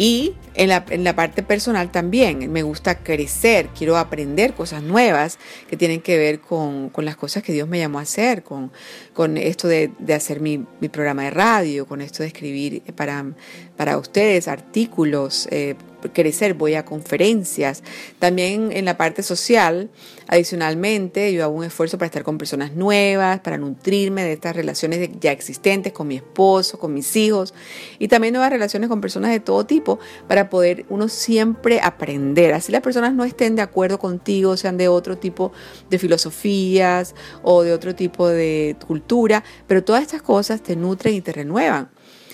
Y 0.00 0.32
en 0.54 0.70
la, 0.70 1.14
parte 1.14 1.42
personal 1.42 1.92
también, 1.92 2.50
me 2.50 2.62
gusta 2.62 3.00
crecer, 3.00 3.68
quiero 3.76 3.98
aprender 3.98 4.54
cosas 4.54 4.82
nuevas 4.82 5.38
que 5.68 5.76
tienen 5.76 6.00
que 6.00 6.16
ver 6.16 6.40
con, 6.40 6.90
las 6.96 7.16
cosas 7.16 7.42
que 7.42 7.52
Dios 7.52 7.68
me 7.68 7.78
llamó 7.78 7.98
a 7.98 8.02
hacer, 8.02 8.42
con, 8.42 8.72
con 9.12 9.36
esto 9.36 9.68
de, 9.68 9.92
hacer 10.14 10.40
mi, 10.40 10.56
programa 10.90 11.24
de 11.24 11.30
radio, 11.32 11.86
con 11.86 12.00
esto 12.00 12.22
de 12.22 12.28
escribir 12.28 12.82
para, 12.96 13.26
para 13.76 13.98
ustedes 13.98 14.48
artículos, 14.48 15.46
eh, 15.50 15.74
crecer, 16.12 16.54
voy 16.54 16.74
a 16.74 16.84
conferencias. 16.84 17.82
También 18.18 18.70
en 18.72 18.84
la 18.84 18.96
parte 18.96 19.22
social, 19.22 19.90
adicionalmente, 20.26 21.32
yo 21.32 21.44
hago 21.44 21.54
un 21.54 21.64
esfuerzo 21.64 21.98
para 21.98 22.06
estar 22.06 22.22
con 22.22 22.38
personas 22.38 22.74
nuevas, 22.74 23.40
para 23.40 23.58
nutrirme 23.58 24.24
de 24.24 24.32
estas 24.32 24.56
relaciones 24.56 25.10
ya 25.20 25.32
existentes 25.32 25.92
con 25.92 26.08
mi 26.08 26.16
esposo, 26.16 26.78
con 26.78 26.94
mis 26.94 27.14
hijos 27.16 27.54
y 27.98 28.08
también 28.08 28.34
nuevas 28.34 28.50
relaciones 28.50 28.88
con 28.88 29.00
personas 29.00 29.30
de 29.30 29.40
todo 29.40 29.66
tipo 29.66 29.98
para 30.28 30.48
poder 30.50 30.86
uno 30.88 31.08
siempre 31.08 31.80
aprender. 31.82 32.54
Así 32.54 32.72
las 32.72 32.82
personas 32.82 33.14
no 33.14 33.24
estén 33.24 33.56
de 33.56 33.62
acuerdo 33.62 33.98
contigo, 33.98 34.56
sean 34.56 34.76
de 34.76 34.88
otro 34.88 35.18
tipo 35.18 35.52
de 35.88 35.98
filosofías 35.98 37.14
o 37.42 37.62
de 37.62 37.72
otro 37.72 37.94
tipo 37.94 38.28
de 38.28 38.76
cultura, 38.86 39.44
pero 39.66 39.84
todas 39.84 40.02
estas 40.02 40.22
cosas 40.22 40.62
te 40.62 40.76
nutren 40.76 41.14
y 41.14 41.20
te 41.20 41.32
renuevan. 41.32 41.90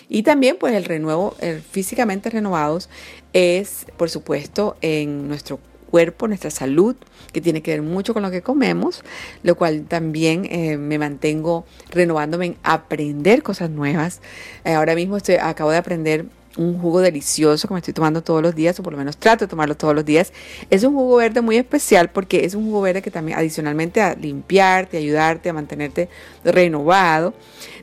Y 0.09 0.23
también 0.23 0.57
pues 0.59 0.75
el 0.75 0.85
renuevo, 0.85 1.35
físicamente 1.71 2.31
renovados 2.31 2.89
es 3.33 3.87
por 3.97 4.09
supuesto 4.09 4.77
en 4.81 5.29
nuestro 5.29 5.59
cuerpo, 5.91 6.29
nuestra 6.29 6.51
salud, 6.51 6.97
que 7.33 7.41
tiene 7.41 7.63
que 7.63 7.71
ver 7.71 7.83
mucho 7.83 8.13
con 8.15 8.23
lo 8.23 8.31
que 8.31 8.43
comemos, 8.43 9.03
lo 9.43 9.57
cual 9.57 9.85
también 9.87 10.47
eh, 10.51 10.77
me 10.77 10.99
mantengo 10.99 11.65
renovándome 11.91 12.47
en 12.47 12.57
aprender 12.63 13.43
cosas 13.43 13.71
nuevas. 13.71 14.21
Eh, 14.65 14.73
ahora 14.73 14.95
mismo 14.95 15.17
estoy, 15.17 15.37
acabo 15.37 15.71
de 15.71 15.79
aprender 15.79 16.27
un 16.57 16.79
jugo 16.79 17.01
delicioso 17.01 17.69
que 17.69 17.75
me 17.75 17.81
estoy 17.81 17.95
tomando 17.95 18.23
todos 18.23 18.43
los 18.43 18.55
días, 18.55 18.79
o 18.81 18.83
por 18.83 18.93
lo 18.93 18.99
menos 18.99 19.17
trato 19.17 19.45
de 19.45 19.49
tomarlo 19.49 19.77
todos 19.77 19.95
los 19.95 20.05
días. 20.05 20.33
Es 20.71 20.85
un 20.85 20.95
jugo 20.95 21.17
verde 21.17 21.41
muy 21.41 21.57
especial 21.57 22.11
porque 22.11 22.45
es 22.45 22.55
un 22.55 22.65
jugo 22.65 22.83
verde 22.83 23.03
que 23.03 23.11
también 23.11 23.39
adicionalmente 23.39 24.01
a 24.01 24.15
limpiarte, 24.15 24.97
ayudarte, 24.99 25.49
a 25.49 25.53
mantenerte 25.53 26.09
renovado, 26.45 27.35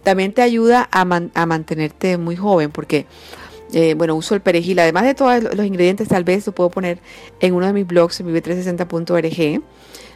también 0.03 0.33
te 0.33 0.41
ayuda 0.41 0.87
a, 0.91 1.01
a 1.01 1.45
mantenerte 1.45 2.17
muy 2.17 2.35
joven 2.35 2.71
porque... 2.71 3.05
Eh, 3.75 3.95
bueno, 3.95 4.13
uso 4.13 4.35
el 4.35 4.41
perejil, 4.41 4.77
además 4.77 5.03
de 5.03 5.15
todos 5.15 5.41
los 5.41 5.65
ingredientes, 5.65 6.07
tal 6.07 6.23
vez 6.23 6.45
lo 6.45 6.53
puedo 6.53 6.69
poner 6.69 6.99
en 7.39 7.55
uno 7.55 7.65
de 7.65 7.73
mis 7.73 7.87
blogs 7.87 8.19
en 8.19 8.27
vive360.org 8.27 9.63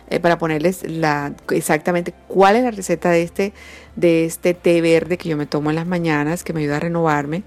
eh, 0.09 0.19
para 0.21 0.37
ponerles 0.37 0.83
la, 0.87 1.33
exactamente 1.49 2.13
cuál 2.27 2.55
es 2.55 2.63
la 2.63 2.71
receta 2.71 3.09
de 3.09 3.23
este, 3.23 3.53
de 3.95 4.23
este 4.25 4.53
té 4.53 4.79
verde 4.79 5.17
que 5.17 5.27
yo 5.27 5.35
me 5.35 5.47
tomo 5.47 5.69
en 5.69 5.75
las 5.75 5.85
mañanas, 5.85 6.45
que 6.45 6.53
me 6.53 6.61
ayuda 6.61 6.77
a 6.77 6.79
renovarme. 6.79 7.43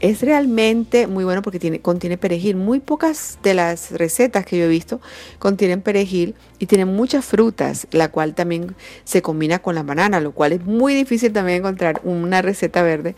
Es 0.00 0.20
realmente 0.20 1.06
muy 1.06 1.24
bueno 1.24 1.40
porque 1.40 1.58
tiene, 1.58 1.80
contiene 1.80 2.18
perejil. 2.18 2.56
Muy 2.56 2.80
pocas 2.80 3.38
de 3.42 3.54
las 3.54 3.90
recetas 3.92 4.44
que 4.44 4.58
yo 4.58 4.64
he 4.64 4.68
visto 4.68 5.00
contienen 5.38 5.80
perejil 5.80 6.34
y 6.58 6.66
tiene 6.66 6.84
muchas 6.84 7.24
frutas, 7.24 7.86
la 7.90 8.10
cual 8.10 8.34
también 8.34 8.74
se 9.04 9.22
combina 9.22 9.60
con 9.60 9.74
la 9.74 9.82
banana, 9.82 10.20
lo 10.20 10.32
cual 10.32 10.52
es 10.52 10.64
muy 10.64 10.94
difícil 10.94 11.32
también 11.32 11.58
encontrar 11.58 12.00
una 12.04 12.42
receta 12.42 12.82
verde 12.82 13.14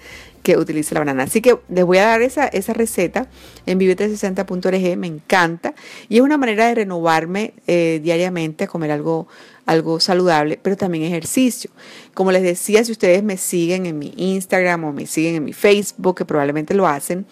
que 0.47 0.57
utilice 0.57 0.95
la 0.95 1.01
banana. 1.01 1.25
Así 1.25 1.41
que 1.41 1.59
les 1.69 1.85
voy 1.85 1.99
a 1.99 2.05
dar 2.05 2.23
esa, 2.23 2.47
esa 2.47 2.73
receta 2.73 3.27
en 3.67 3.81
vive360.org, 3.81 4.97
me 4.97 5.09
encanta 5.09 5.75
y 6.09 6.19
es 6.19 6.23
una 6.23 6.37
manera 6.37 6.69
de 6.69 6.77
renovarme 6.77 7.55
eh, 7.67 8.01
diariamente 8.01 8.69
comer 8.69 8.93
algo 8.93 9.27
algo 9.67 10.01
saludable, 10.01 10.59
pero 10.63 10.77
también 10.77 11.05
ejercicio. 11.05 11.71
Como 12.15 12.33
les 12.33 12.43
decía, 12.43 12.83
si 12.85 12.93
ustedes 12.93 13.23
me 13.23 13.37
siguen 13.37 13.85
en 13.85 13.99
mi 13.99 14.15
Instagram 14.17 14.85
o 14.85 14.93
me 14.93 15.07
siguen 15.07 15.35
en 15.35 15.45
mi 15.45 15.53
Facebook, 15.53 16.17
que 16.17 16.25
probablemente 16.25 16.73
lo 16.73 16.87
hacen, 16.87 17.27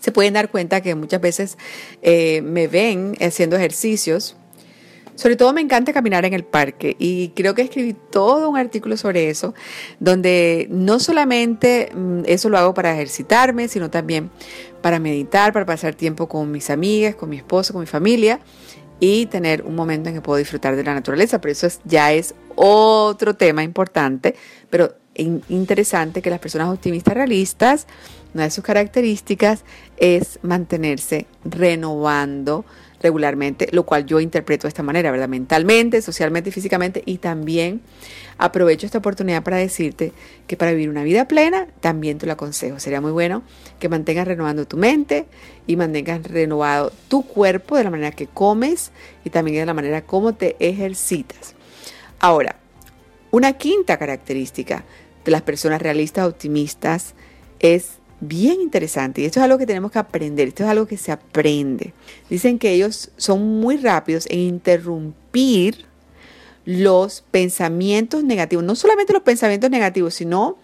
se 0.00 0.12
pueden 0.12 0.34
dar 0.34 0.50
cuenta 0.50 0.82
que 0.82 0.94
muchas 0.94 1.20
veces 1.20 1.58
eh, 2.02 2.42
me 2.42 2.68
ven 2.68 3.14
haciendo 3.20 3.56
ejercicios. 3.56 4.36
Sobre 5.16 5.36
todo 5.36 5.52
me 5.52 5.60
encanta 5.60 5.92
caminar 5.92 6.24
en 6.24 6.34
el 6.34 6.42
parque 6.42 6.96
y 6.98 7.28
creo 7.36 7.54
que 7.54 7.62
escribí 7.62 7.94
todo 8.10 8.50
un 8.50 8.56
artículo 8.56 8.96
sobre 8.96 9.30
eso, 9.30 9.54
donde 10.00 10.66
no 10.70 10.98
solamente 10.98 11.92
mm, 11.94 12.22
eso 12.26 12.48
lo 12.48 12.58
hago 12.58 12.74
para 12.74 12.92
ejercitarme, 12.92 13.68
sino 13.68 13.90
también 13.90 14.30
para 14.82 14.98
meditar, 14.98 15.52
para 15.52 15.64
pasar 15.64 15.94
tiempo 15.94 16.28
con 16.28 16.50
mis 16.50 16.68
amigas, 16.68 17.14
con 17.14 17.30
mi 17.30 17.36
esposo, 17.36 17.72
con 17.72 17.80
mi 17.80 17.86
familia 17.86 18.40
y 19.04 19.26
tener 19.26 19.62
un 19.62 19.74
momento 19.74 20.08
en 20.08 20.14
que 20.14 20.22
puedo 20.22 20.38
disfrutar 20.38 20.76
de 20.76 20.82
la 20.82 20.94
naturaleza. 20.94 21.38
Pero 21.38 21.52
eso 21.52 21.68
ya 21.84 22.12
es 22.12 22.34
otro 22.56 23.34
tema 23.34 23.62
importante, 23.62 24.34
pero 24.70 24.94
interesante 25.14 26.22
que 26.22 26.30
las 26.30 26.40
personas 26.40 26.68
optimistas 26.68 27.12
realistas, 27.12 27.86
una 28.32 28.44
de 28.44 28.50
sus 28.50 28.64
características 28.64 29.64
es 29.98 30.38
mantenerse 30.42 31.26
renovando 31.44 32.64
regularmente, 33.02 33.68
lo 33.72 33.84
cual 33.84 34.06
yo 34.06 34.18
interpreto 34.20 34.62
de 34.62 34.68
esta 34.70 34.82
manera, 34.82 35.10
¿verdad? 35.10 35.28
Mentalmente, 35.28 36.00
socialmente 36.00 36.50
físicamente. 36.50 37.02
Y 37.04 37.18
también 37.18 37.82
aprovecho 38.38 38.86
esta 38.86 38.98
oportunidad 38.98 39.42
para 39.42 39.56
decirte 39.56 40.12
que 40.46 40.56
para 40.56 40.72
vivir 40.72 40.88
una 40.88 41.02
vida 41.02 41.26
plena, 41.28 41.66
también 41.80 42.18
te 42.18 42.26
lo 42.26 42.32
aconsejo. 42.32 42.80
Sería 42.80 43.00
muy 43.00 43.12
bueno 43.12 43.42
que 43.78 43.88
mantengas 43.88 44.26
renovando 44.26 44.66
tu 44.66 44.76
mente 44.76 45.26
y 45.66 45.76
mantengas 45.76 46.22
renovado 46.22 46.92
tu 47.08 47.22
cuerpo 47.22 47.76
de 47.76 47.84
la 47.84 47.90
manera 47.90 48.10
que 48.12 48.26
comes 48.26 48.90
y 49.24 49.30
también 49.30 49.58
de 49.58 49.66
la 49.66 49.74
manera 49.74 50.02
como 50.02 50.34
te 50.34 50.56
ejercitas. 50.58 51.54
Ahora, 52.20 52.56
una 53.30 53.52
quinta 53.54 53.98
característica 53.98 54.84
de 55.24 55.32
las 55.32 55.42
personas 55.42 55.82
realistas 55.82 56.28
optimistas 56.28 57.14
es 57.58 57.98
bien 58.20 58.60
interesante 58.60 59.20
y 59.20 59.24
esto 59.24 59.40
es 59.40 59.44
algo 59.44 59.58
que 59.58 59.66
tenemos 59.66 59.90
que 59.90 59.98
aprender, 59.98 60.48
esto 60.48 60.64
es 60.64 60.70
algo 60.70 60.86
que 60.86 60.96
se 60.96 61.12
aprende. 61.12 61.92
Dicen 62.30 62.58
que 62.58 62.72
ellos 62.72 63.10
son 63.16 63.60
muy 63.60 63.76
rápidos 63.76 64.26
en 64.30 64.40
interrumpir 64.40 65.86
los 66.64 67.24
pensamientos 67.30 68.24
negativos, 68.24 68.64
no 68.64 68.74
solamente 68.74 69.12
los 69.12 69.22
pensamientos 69.22 69.70
negativos, 69.70 70.14
sino, 70.14 70.58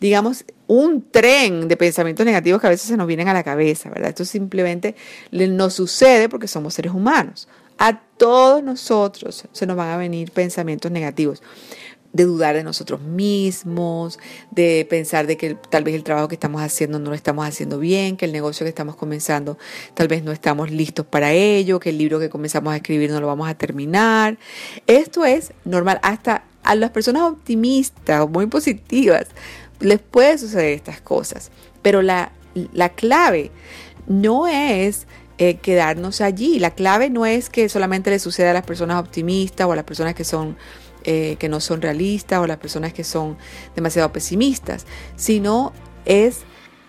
digamos, 0.00 0.44
un 0.66 1.02
tren 1.10 1.68
de 1.68 1.76
pensamientos 1.76 2.26
negativos 2.26 2.60
que 2.60 2.66
a 2.66 2.70
veces 2.70 2.88
se 2.88 2.96
nos 2.96 3.06
vienen 3.06 3.28
a 3.28 3.34
la 3.34 3.42
cabeza, 3.42 3.88
¿verdad? 3.88 4.10
Esto 4.10 4.24
simplemente 4.24 4.94
nos 5.30 5.74
sucede 5.74 6.28
porque 6.28 6.48
somos 6.48 6.74
seres 6.74 6.92
humanos. 6.92 7.48
A 7.78 8.00
todos 8.00 8.62
nosotros 8.62 9.44
se 9.50 9.66
nos 9.66 9.76
van 9.76 9.90
a 9.90 9.96
venir 9.96 10.32
pensamientos 10.32 10.90
negativos 10.90 11.42
de 12.12 12.24
dudar 12.24 12.54
de 12.54 12.64
nosotros 12.64 13.00
mismos, 13.00 14.18
de 14.50 14.86
pensar 14.88 15.26
de 15.26 15.36
que 15.36 15.54
tal 15.54 15.84
vez 15.84 15.94
el 15.94 16.04
trabajo 16.04 16.28
que 16.28 16.34
estamos 16.34 16.62
haciendo 16.62 16.98
no 16.98 17.10
lo 17.10 17.16
estamos 17.16 17.46
haciendo 17.46 17.78
bien, 17.78 18.16
que 18.16 18.24
el 18.24 18.32
negocio 18.32 18.64
que 18.64 18.70
estamos 18.70 18.96
comenzando 18.96 19.58
tal 19.94 20.08
vez 20.08 20.22
no 20.22 20.32
estamos 20.32 20.70
listos 20.70 21.06
para 21.06 21.32
ello, 21.32 21.80
que 21.80 21.90
el 21.90 21.98
libro 21.98 22.18
que 22.18 22.30
comenzamos 22.30 22.72
a 22.72 22.76
escribir 22.76 23.10
no 23.10 23.20
lo 23.20 23.26
vamos 23.26 23.48
a 23.48 23.54
terminar. 23.54 24.38
Esto 24.86 25.24
es 25.24 25.52
normal, 25.64 26.00
hasta 26.02 26.44
a 26.62 26.74
las 26.74 26.90
personas 26.90 27.22
optimistas 27.22 28.20
o 28.20 28.28
muy 28.28 28.46
positivas 28.46 29.26
les 29.80 30.00
puede 30.00 30.38
suceder 30.38 30.72
estas 30.74 31.00
cosas, 31.00 31.50
pero 31.82 32.02
la, 32.02 32.32
la 32.72 32.90
clave 32.90 33.50
no 34.06 34.48
es 34.48 35.06
eh, 35.38 35.56
quedarnos 35.58 36.20
allí, 36.20 36.58
la 36.58 36.72
clave 36.72 37.10
no 37.10 37.24
es 37.26 37.48
que 37.48 37.68
solamente 37.68 38.10
le 38.10 38.18
suceda 38.18 38.50
a 38.50 38.54
las 38.54 38.66
personas 38.66 38.98
optimistas 38.98 39.66
o 39.66 39.72
a 39.72 39.76
las 39.76 39.84
personas 39.84 40.14
que 40.14 40.24
son 40.24 40.56
eh, 41.10 41.36
que 41.38 41.48
no 41.48 41.58
son 41.58 41.80
realistas 41.80 42.38
o 42.38 42.46
las 42.46 42.58
personas 42.58 42.92
que 42.92 43.02
son 43.02 43.38
demasiado 43.74 44.12
pesimistas, 44.12 44.84
sino 45.16 45.72
es 46.04 46.40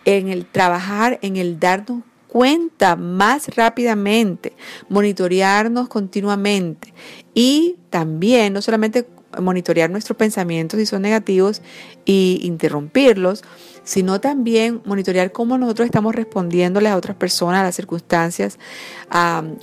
en 0.03 0.27
el 0.27 0.45
trabajar, 0.45 1.19
en 1.21 1.37
el 1.37 1.57
darnos 1.57 2.03
cuenta 2.27 2.97
más 2.97 3.55
rápidamente, 3.55 4.57
monitorearnos 4.89 5.87
continuamente 5.87 6.93
y 7.33 7.77
también 7.89 8.51
no 8.51 8.61
solamente 8.61 9.07
monitorear 9.39 9.89
nuestros 9.89 10.17
pensamientos 10.17 10.81
si 10.81 10.85
son 10.85 11.01
negativos 11.01 11.61
y 12.03 12.41
interrumpirlos, 12.43 13.45
sino 13.83 14.19
también 14.21 14.81
monitorear 14.85 15.31
cómo 15.31 15.57
nosotros 15.57 15.85
estamos 15.85 16.15
respondiéndole 16.15 16.89
a 16.89 16.97
otras 16.97 17.15
personas, 17.15 17.61
a 17.61 17.63
las 17.63 17.75
circunstancias, 17.75 18.59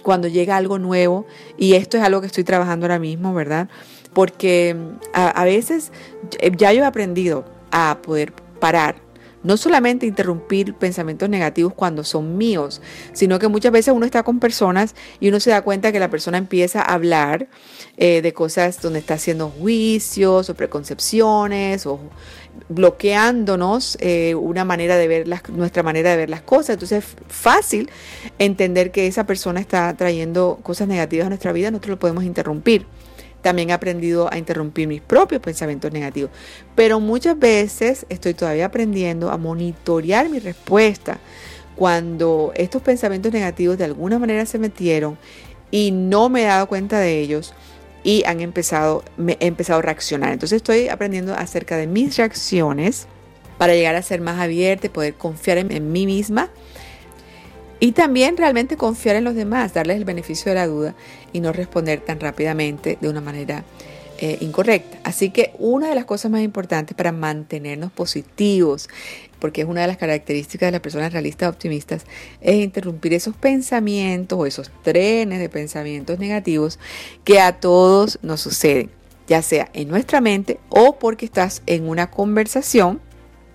cuando 0.02 0.28
llega 0.28 0.56
algo 0.56 0.78
nuevo. 0.78 1.26
Y 1.56 1.74
esto 1.74 1.96
es 1.96 2.02
algo 2.02 2.20
que 2.20 2.26
estoy 2.26 2.44
trabajando 2.44 2.86
ahora 2.86 2.98
mismo, 2.98 3.34
¿verdad? 3.34 3.68
porque 4.16 4.74
a, 5.12 5.44
veces 5.44 5.92
eh, 6.38 6.50
ya 6.56 6.72
yo 6.72 6.84
he 6.84 6.86
aprendido 6.86 7.44
a 7.70 7.98
poder 8.00 8.32
parar 8.58 8.96
no 9.42 9.58
solamente 9.58 10.06
interrumpir 10.06 10.72
pensamientos 10.72 11.28
negativos 11.28 11.74
cuando 11.74 12.02
son 12.02 12.38
míos, 12.38 12.80
sino 13.12 13.38
que 13.38 13.48
muchas 13.48 13.72
veces 13.72 13.92
uno 13.92 14.06
está 14.06 14.22
con 14.22 14.40
personas 14.40 14.94
y 15.20 15.28
uno 15.28 15.38
se 15.38 15.50
da 15.50 15.60
cuenta 15.60 15.92
que 15.92 16.00
la 16.00 16.08
persona 16.08 16.38
empieza 16.38 16.80
a 16.80 16.94
hablar 16.94 17.48
eh, 17.98 18.22
de 18.22 18.32
cosas 18.32 18.80
donde 18.80 19.00
está 19.00 19.14
haciendo 19.14 19.50
juicios 19.50 20.48
o 20.48 20.54
preconcepciones 20.54 21.84
o 21.84 22.00
bloqueándonos 22.68 23.96
eh, 24.00 24.34
una 24.34 24.64
manera 24.64 24.96
de 24.96 25.08
ver 25.08 25.28
las, 25.28 25.48
nuestra 25.48 25.82
manera 25.82 26.10
de 26.10 26.16
ver 26.16 26.30
las 26.30 26.42
cosas. 26.42 26.70
Entonces 26.70 27.04
es 27.04 27.16
fácil 27.28 27.90
entender 28.38 28.90
que 28.90 29.06
esa 29.06 29.24
persona 29.24 29.60
está 29.60 29.94
trayendo 29.96 30.58
cosas 30.62 30.88
negativas 30.88 31.26
a 31.26 31.28
nuestra 31.30 31.52
vida, 31.52 31.70
nosotros 31.70 31.90
lo 31.90 31.98
podemos 31.98 32.24
interrumpir. 32.24 32.86
También 33.42 33.70
he 33.70 33.72
aprendido 33.72 34.32
a 34.32 34.38
interrumpir 34.38 34.88
mis 34.88 35.00
propios 35.00 35.40
pensamientos 35.40 35.92
negativos. 35.92 36.30
Pero 36.74 36.98
muchas 36.98 37.38
veces 37.38 38.04
estoy 38.08 38.34
todavía 38.34 38.66
aprendiendo 38.66 39.30
a 39.30 39.36
monitorear 39.36 40.28
mi 40.28 40.40
respuesta 40.40 41.18
cuando 41.76 42.52
estos 42.56 42.82
pensamientos 42.82 43.32
negativos 43.32 43.78
de 43.78 43.84
alguna 43.84 44.18
manera 44.18 44.46
se 44.46 44.58
metieron 44.58 45.16
y 45.70 45.90
no 45.90 46.28
me 46.28 46.42
he 46.42 46.46
dado 46.46 46.66
cuenta 46.66 46.98
de 46.98 47.20
ellos 47.20 47.54
y 48.06 48.22
han 48.24 48.40
empezado, 48.40 49.02
empezado 49.18 49.80
a 49.80 49.82
reaccionar. 49.82 50.32
Entonces 50.32 50.58
estoy 50.58 50.88
aprendiendo 50.88 51.34
acerca 51.34 51.76
de 51.76 51.88
mis 51.88 52.16
reacciones 52.16 53.08
para 53.58 53.74
llegar 53.74 53.96
a 53.96 54.02
ser 54.02 54.20
más 54.20 54.38
abierta 54.38 54.86
y 54.86 54.90
poder 54.90 55.14
confiar 55.14 55.58
en, 55.58 55.90
mí 55.90 56.06
misma 56.06 56.48
y 57.80 57.90
también 57.90 58.36
realmente 58.36 58.76
confiar 58.76 59.16
en 59.16 59.24
los 59.24 59.34
demás, 59.34 59.74
darles 59.74 59.96
el 59.96 60.04
beneficio 60.04 60.52
de 60.52 60.54
la 60.54 60.68
duda 60.68 60.94
y 61.32 61.40
no 61.40 61.52
responder 61.52 61.98
tan 61.98 62.20
rápidamente 62.20 62.96
de 63.00 63.08
una 63.08 63.20
manera 63.20 63.64
eh, 64.18 64.38
incorrecta. 64.40 64.98
Así 65.04 65.30
que 65.30 65.52
una 65.58 65.88
de 65.88 65.94
las 65.94 66.04
cosas 66.04 66.30
más 66.30 66.42
importantes 66.42 66.96
para 66.96 67.12
mantenernos 67.12 67.92
positivos 67.92 68.88
porque 69.40 69.62
es 69.62 69.66
una 69.66 69.82
de 69.82 69.86
las 69.86 69.96
características 69.96 70.68
de 70.68 70.72
las 70.72 70.80
personas 70.80 71.12
realistas 71.12 71.48
optimistas, 71.48 72.04
es 72.40 72.56
interrumpir 72.56 73.12
esos 73.12 73.36
pensamientos 73.36 74.38
o 74.38 74.46
esos 74.46 74.70
trenes 74.82 75.38
de 75.38 75.48
pensamientos 75.48 76.18
negativos 76.18 76.78
que 77.24 77.40
a 77.40 77.60
todos 77.60 78.18
nos 78.22 78.40
suceden, 78.40 78.90
ya 79.26 79.42
sea 79.42 79.68
en 79.72 79.88
nuestra 79.88 80.20
mente 80.20 80.58
o 80.68 80.98
porque 80.98 81.26
estás 81.26 81.62
en 81.66 81.88
una 81.88 82.10
conversación 82.10 83.00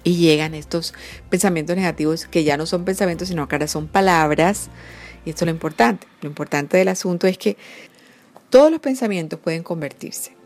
y 0.03 0.15
llegan 0.15 0.53
estos 0.53 0.94
pensamientos 1.30 1.75
negativos 1.75 2.25
que 2.25 2.44
ya 2.44 2.58
no 2.58 2.65
son 2.65 2.86
pensamientos, 2.86 3.27
sino 3.27 3.48
que 3.48 3.56
ahora 3.56 3.68
son 3.68 3.88
palabras. 3.88 4.70
Y 5.25 5.30
esto 5.30 5.46
es 5.46 5.48
lo 5.48 5.51
importante. 5.51 6.08
Lo 6.22 6.30
importante 6.30 6.77
del 6.77 6.88
asunto 6.88 7.27
es 7.27 7.38
que 7.38 7.56
todos 8.50 8.72
los 8.72 8.80
pensamientos 8.80 9.39
pueden 9.39 9.62
convertirse 9.62 10.40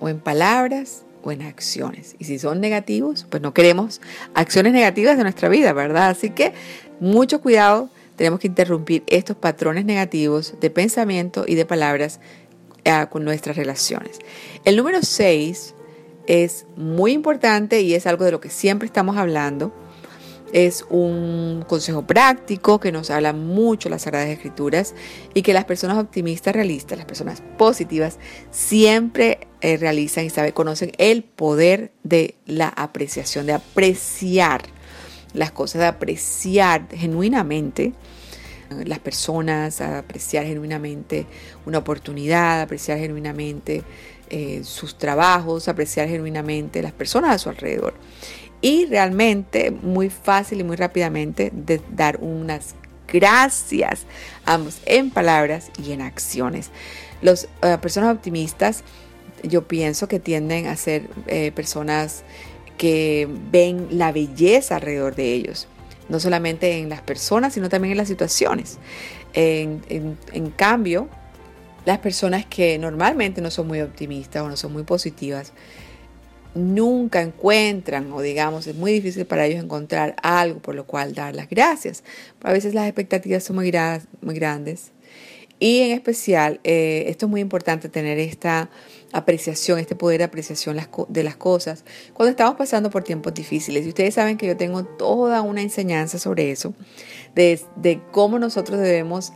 o 0.00 0.08
en 0.08 0.20
palabras 0.20 1.04
o 1.22 1.32
en 1.32 1.42
acciones. 1.42 2.14
Y 2.18 2.24
si 2.24 2.38
son 2.38 2.60
negativos, 2.60 3.26
pues 3.28 3.42
no 3.42 3.54
queremos 3.54 4.00
acciones 4.34 4.72
negativas 4.72 5.16
de 5.16 5.22
nuestra 5.22 5.48
vida, 5.48 5.72
¿verdad? 5.72 6.10
Así 6.10 6.30
que 6.30 6.52
mucho 7.00 7.40
cuidado, 7.40 7.90
tenemos 8.16 8.40
que 8.40 8.48
interrumpir 8.48 9.04
estos 9.06 9.36
patrones 9.36 9.84
negativos 9.84 10.54
de 10.60 10.70
pensamiento 10.70 11.44
y 11.46 11.54
de 11.54 11.64
palabras 11.64 12.20
eh, 12.84 13.06
con 13.10 13.24
nuestras 13.24 13.56
relaciones. 13.56 14.18
El 14.64 14.76
número 14.76 15.02
6 15.02 15.74
es 16.26 16.66
muy 16.76 17.12
importante 17.12 17.80
y 17.80 17.94
es 17.94 18.06
algo 18.06 18.24
de 18.24 18.32
lo 18.32 18.40
que 18.40 18.50
siempre 18.50 18.86
estamos 18.86 19.16
hablando 19.16 19.72
es 20.52 20.84
un 20.88 21.64
consejo 21.68 22.06
práctico 22.06 22.80
que 22.80 22.92
nos 22.92 23.10
habla 23.10 23.32
mucho 23.32 23.88
las 23.88 24.02
Sagradas 24.02 24.28
Escrituras 24.28 24.94
y 25.34 25.42
que 25.42 25.52
las 25.52 25.64
personas 25.64 25.98
optimistas, 25.98 26.54
realistas, 26.54 26.98
las 26.98 27.06
personas 27.06 27.42
positivas, 27.56 28.18
siempre 28.50 29.48
eh, 29.60 29.76
realizan 29.76 30.24
y 30.24 30.30
saben, 30.30 30.52
conocen 30.52 30.92
el 30.98 31.22
poder 31.24 31.92
de 32.02 32.36
la 32.46 32.68
apreciación, 32.68 33.46
de 33.46 33.52
apreciar 33.52 34.62
las 35.34 35.50
cosas, 35.50 35.80
de 35.80 35.86
apreciar 35.86 36.88
genuinamente 36.90 37.92
las 38.84 38.98
personas, 38.98 39.80
apreciar 39.80 40.44
genuinamente 40.44 41.26
una 41.64 41.78
oportunidad, 41.78 42.60
apreciar 42.60 42.98
genuinamente 42.98 43.82
eh, 44.30 44.60
sus 44.62 44.98
trabajos, 44.98 45.68
apreciar 45.68 46.08
genuinamente 46.08 46.82
las 46.82 46.92
personas 46.92 47.34
a 47.34 47.38
su 47.38 47.48
alrededor 47.48 47.94
y 48.60 48.86
realmente 48.86 49.70
muy 49.70 50.10
fácil 50.10 50.60
y 50.60 50.64
muy 50.64 50.76
rápidamente 50.76 51.50
de 51.52 51.80
dar 51.90 52.18
unas 52.20 52.74
gracias, 53.06 54.04
ambos 54.44 54.80
en 54.84 55.10
palabras 55.10 55.70
y 55.82 55.92
en 55.92 56.02
acciones. 56.02 56.70
Las 57.22 57.48
eh, 57.62 57.78
personas 57.80 58.14
optimistas 58.14 58.84
yo 59.42 59.66
pienso 59.68 60.08
que 60.08 60.18
tienden 60.18 60.66
a 60.66 60.76
ser 60.76 61.08
eh, 61.26 61.52
personas 61.52 62.24
que 62.76 63.28
ven 63.50 63.86
la 63.90 64.12
belleza 64.12 64.76
alrededor 64.76 65.14
de 65.14 65.32
ellos, 65.32 65.68
no 66.08 66.20
solamente 66.20 66.78
en 66.78 66.88
las 66.88 67.02
personas, 67.02 67.54
sino 67.54 67.68
también 67.68 67.92
en 67.92 67.98
las 67.98 68.08
situaciones. 68.08 68.78
en 69.34 70.50
cambio, 70.56 71.08
las 71.88 71.98
personas 71.98 72.44
que 72.44 72.78
normalmente 72.78 73.40
no 73.40 73.50
son 73.50 73.66
muy 73.66 73.80
optimistas 73.80 74.42
o 74.42 74.48
no 74.48 74.56
son 74.56 74.72
muy 74.74 74.82
positivas, 74.82 75.52
nunca 76.58 77.22
encuentran 77.22 78.12
o 78.12 78.20
digamos 78.20 78.66
es 78.66 78.74
muy 78.74 78.92
difícil 78.92 79.24
para 79.26 79.46
ellos 79.46 79.62
encontrar 79.62 80.16
algo 80.22 80.60
por 80.60 80.74
lo 80.74 80.86
cual 80.86 81.14
dar 81.14 81.34
las 81.34 81.48
gracias. 81.48 82.04
A 82.42 82.52
veces 82.52 82.74
las 82.74 82.86
expectativas 82.86 83.44
son 83.44 83.56
muy, 83.56 83.72
muy 84.20 84.34
grandes 84.34 84.92
y 85.60 85.80
en 85.80 85.92
especial 85.92 86.60
eh, 86.64 87.04
esto 87.08 87.26
es 87.26 87.30
muy 87.30 87.40
importante 87.40 87.88
tener 87.88 88.18
esta 88.18 88.70
apreciación, 89.12 89.78
este 89.78 89.96
poder 89.96 90.18
de 90.18 90.24
apreciación 90.24 90.78
de 91.08 91.22
las 91.24 91.36
cosas 91.36 91.84
cuando 92.12 92.30
estamos 92.30 92.56
pasando 92.56 92.90
por 92.90 93.02
tiempos 93.02 93.34
difíciles. 93.34 93.84
Y 93.86 93.88
ustedes 93.88 94.14
saben 94.14 94.36
que 94.36 94.46
yo 94.46 94.56
tengo 94.56 94.84
toda 94.84 95.42
una 95.42 95.62
enseñanza 95.62 96.18
sobre 96.18 96.50
eso, 96.50 96.74
de, 97.34 97.60
de 97.76 98.00
cómo 98.12 98.38
nosotros 98.38 98.78
debemos 98.78 99.32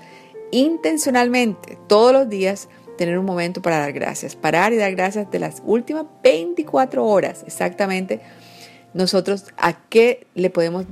intencionalmente 0.52 1.78
todos 1.88 2.12
los 2.12 2.28
días 2.28 2.68
tener 3.04 3.18
un 3.18 3.26
momento 3.26 3.60
para 3.62 3.78
dar 3.78 3.92
gracias, 3.92 4.36
parar 4.36 4.72
y 4.72 4.76
dar 4.76 4.94
gracias 4.94 5.28
de 5.28 5.40
las 5.40 5.60
últimas 5.64 6.04
24 6.22 7.04
horas 7.04 7.42
exactamente. 7.44 8.20
Nosotros 8.94 9.46
a 9.56 9.72
qué 9.88 10.28
le 10.34 10.50
podemos 10.50 10.86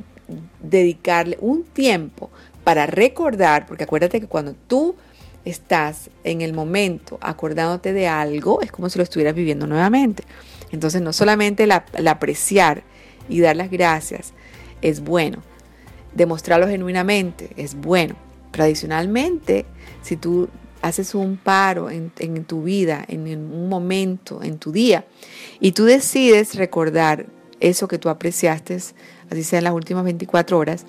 dedicarle 0.61 1.38
un 1.40 1.62
tiempo 1.62 2.31
para 2.64 2.87
recordar, 2.87 3.64
porque 3.64 3.85
acuérdate 3.85 4.20
que 4.20 4.27
cuando 4.27 4.55
tú 4.66 4.96
estás 5.44 6.11
en 6.25 6.40
el 6.40 6.53
momento 6.53 7.16
acordándote 7.20 7.92
de 7.92 8.09
algo, 8.09 8.61
es 8.61 8.73
como 8.73 8.90
si 8.90 8.99
lo 8.99 9.05
estuvieras 9.05 9.37
viviendo 9.37 9.68
nuevamente. 9.68 10.25
Entonces 10.73 11.03
no 11.03 11.12
solamente 11.12 11.68
la, 11.68 11.85
apreciar 12.09 12.83
y 13.29 13.38
dar 13.38 13.55
las 13.55 13.70
gracias 13.70 14.33
es 14.83 14.99
bueno, 14.99 15.44
demostrarlo 16.12 16.66
genuinamente 16.66 17.51
es 17.57 17.77
bueno, 17.77 18.16
tradicionalmente 18.51 19.64
si 20.03 20.16
tú 20.16 20.49
haces 20.83 21.14
un 21.14 21.37
paro 21.37 21.90
en, 21.90 22.11
tu 22.45 22.62
vida, 22.62 23.05
en, 23.09 23.27
un 23.27 23.69
momento, 23.69 24.43
en 24.43 24.59
tu 24.59 24.73
día, 24.73 25.05
y 25.61 25.73
tú 25.73 25.85
decides 25.85 26.55
recordar 26.55 27.27
eso 27.61 27.88
que 27.88 27.99
tú 27.99 28.09
apreciaste, 28.09 28.79
así 29.31 29.45
sea 29.45 29.59
en 29.59 29.64
las 29.64 29.75
últimas 29.75 30.05
24 30.05 30.59
horas, 30.59 30.87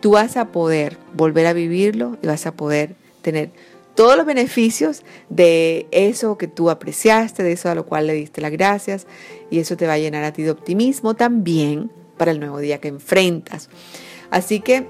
tú 0.00 0.12
vas 0.12 0.36
a 0.36 0.52
poder 0.52 0.98
volver 1.14 1.46
a 1.46 1.52
vivirlo 1.52 2.18
y 2.22 2.26
vas 2.26 2.46
a 2.46 2.52
poder 2.52 2.94
tener 3.22 3.50
todos 3.94 4.16
los 4.16 4.26
beneficios 4.26 5.02
de 5.28 5.86
eso 5.90 6.38
que 6.38 6.48
tú 6.48 6.70
apreciaste, 6.70 7.42
de 7.42 7.52
eso 7.52 7.70
a 7.70 7.74
lo 7.74 7.86
cual 7.86 8.06
le 8.06 8.14
diste 8.14 8.40
las 8.40 8.52
gracias, 8.52 9.06
y 9.50 9.58
eso 9.58 9.76
te 9.76 9.86
va 9.86 9.94
a 9.94 9.98
llenar 9.98 10.24
a 10.24 10.32
ti 10.32 10.42
de 10.42 10.50
optimismo 10.50 11.14
también 11.14 11.90
para 12.16 12.30
el 12.30 12.40
nuevo 12.40 12.58
día 12.58 12.78
que 12.78 12.88
enfrentas. 12.88 13.68
Así 14.30 14.60
que 14.60 14.86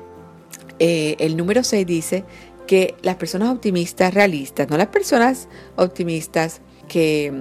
eh, 0.79 1.17
el 1.19 1.37
número 1.37 1.63
6 1.63 1.87
dice 1.87 2.25
que 2.67 2.95
las 3.03 3.17
personas 3.17 3.51
optimistas 3.51 4.15
realistas, 4.15 4.69
no 4.69 4.77
las 4.77 4.89
personas 4.89 5.49
optimistas 5.77 6.61
que 6.89 7.33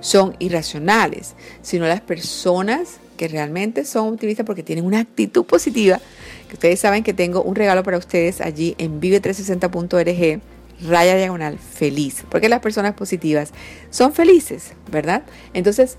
son 0.00 0.36
irracionales, 0.38 1.34
sino 1.62 1.86
las 1.86 2.00
personas 2.00 2.98
que 3.16 3.28
realmente 3.28 3.84
son 3.84 4.14
optimistas 4.14 4.46
porque 4.46 4.62
tienen 4.62 4.84
una 4.84 5.00
actitud 5.00 5.44
positiva, 5.44 6.00
que 6.48 6.54
ustedes 6.54 6.80
saben 6.80 7.02
que 7.02 7.14
tengo 7.14 7.42
un 7.42 7.54
regalo 7.54 7.82
para 7.82 7.98
ustedes 7.98 8.40
allí 8.40 8.74
en 8.78 9.00
vive360.org, 9.00 10.40
raya 10.86 11.16
diagonal 11.16 11.58
feliz, 11.58 12.24
porque 12.30 12.48
las 12.48 12.60
personas 12.60 12.94
positivas 12.94 13.52
son 13.90 14.12
felices, 14.12 14.72
¿verdad? 14.90 15.22
Entonces, 15.54 15.96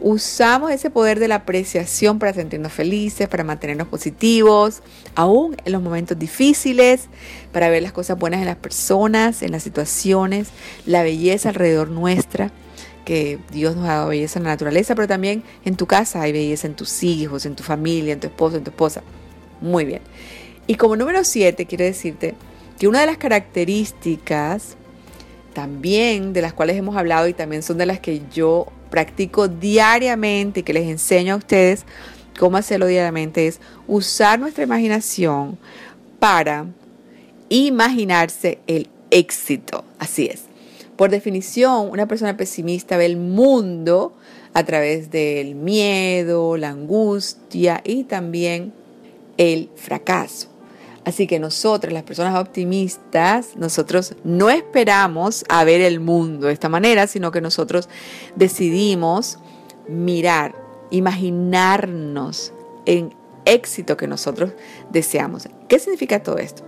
usamos 0.00 0.70
ese 0.70 0.90
poder 0.90 1.18
de 1.18 1.28
la 1.28 1.36
apreciación 1.36 2.18
para 2.18 2.32
sentirnos 2.32 2.72
felices, 2.72 3.28
para 3.28 3.44
mantenernos 3.44 3.88
positivos, 3.88 4.82
aún 5.14 5.56
en 5.64 5.72
los 5.72 5.82
momentos 5.82 6.18
difíciles, 6.18 7.08
para 7.52 7.68
ver 7.68 7.82
las 7.82 7.92
cosas 7.92 8.18
buenas 8.18 8.40
en 8.40 8.46
las 8.46 8.56
personas, 8.56 9.42
en 9.42 9.52
las 9.52 9.62
situaciones, 9.62 10.48
la 10.86 11.02
belleza 11.02 11.50
alrededor 11.50 11.90
nuestra, 11.90 12.50
que 13.04 13.38
Dios 13.52 13.76
nos 13.76 13.84
ha 13.86 13.94
dado 13.94 14.08
belleza 14.08 14.38
en 14.38 14.44
la 14.44 14.50
naturaleza, 14.50 14.94
pero 14.94 15.08
también 15.08 15.42
en 15.64 15.76
tu 15.76 15.86
casa 15.86 16.22
hay 16.22 16.32
belleza 16.32 16.66
en 16.66 16.74
tus 16.74 17.02
hijos, 17.02 17.46
en 17.46 17.56
tu 17.56 17.62
familia, 17.62 18.12
en 18.12 18.20
tu 18.20 18.26
esposo, 18.26 18.56
en 18.56 18.64
tu 18.64 18.70
esposa. 18.70 19.02
Muy 19.60 19.84
bien. 19.84 20.00
Y 20.66 20.76
como 20.76 20.96
número 20.96 21.24
siete, 21.24 21.66
quiero 21.66 21.84
decirte 21.84 22.34
que 22.78 22.88
una 22.88 23.00
de 23.00 23.06
las 23.06 23.18
características 23.18 24.76
también 25.52 26.32
de 26.32 26.42
las 26.42 26.52
cuales 26.52 26.76
hemos 26.76 26.96
hablado 26.96 27.28
y 27.28 27.34
también 27.34 27.62
son 27.62 27.76
de 27.76 27.86
las 27.86 28.00
que 28.00 28.22
yo 28.32 28.68
practico 28.90 29.48
diariamente, 29.48 30.62
que 30.62 30.72
les 30.72 30.88
enseño 30.88 31.34
a 31.34 31.36
ustedes 31.38 31.84
cómo 32.38 32.56
hacerlo 32.56 32.86
diariamente, 32.86 33.46
es 33.46 33.60
usar 33.86 34.38
nuestra 34.38 34.64
imaginación 34.64 35.58
para 36.18 36.66
imaginarse 37.48 38.58
el 38.66 38.88
éxito. 39.10 39.84
Así 39.98 40.26
es. 40.26 40.42
Por 40.96 41.10
definición, 41.10 41.88
una 41.90 42.06
persona 42.06 42.36
pesimista 42.36 42.96
ve 42.96 43.06
el 43.06 43.16
mundo 43.16 44.14
a 44.52 44.64
través 44.64 45.10
del 45.10 45.54
miedo, 45.54 46.56
la 46.56 46.70
angustia 46.70 47.80
y 47.84 48.04
también 48.04 48.72
el 49.38 49.70
fracaso. 49.76 50.49
Así 51.04 51.26
que 51.26 51.38
nosotros, 51.38 51.92
las 51.92 52.02
personas 52.02 52.38
optimistas, 52.38 53.56
nosotros 53.56 54.14
no 54.22 54.50
esperamos 54.50 55.44
a 55.48 55.64
ver 55.64 55.80
el 55.80 55.98
mundo 55.98 56.48
de 56.48 56.52
esta 56.52 56.68
manera, 56.68 57.06
sino 57.06 57.30
que 57.30 57.40
nosotros 57.40 57.88
decidimos 58.36 59.38
mirar, 59.88 60.54
imaginarnos 60.90 62.52
en 62.84 63.14
éxito 63.46 63.96
que 63.96 64.06
nosotros 64.06 64.52
deseamos. 64.90 65.48
¿Qué 65.68 65.78
significa 65.78 66.22
todo 66.22 66.36
esto? 66.36 66.64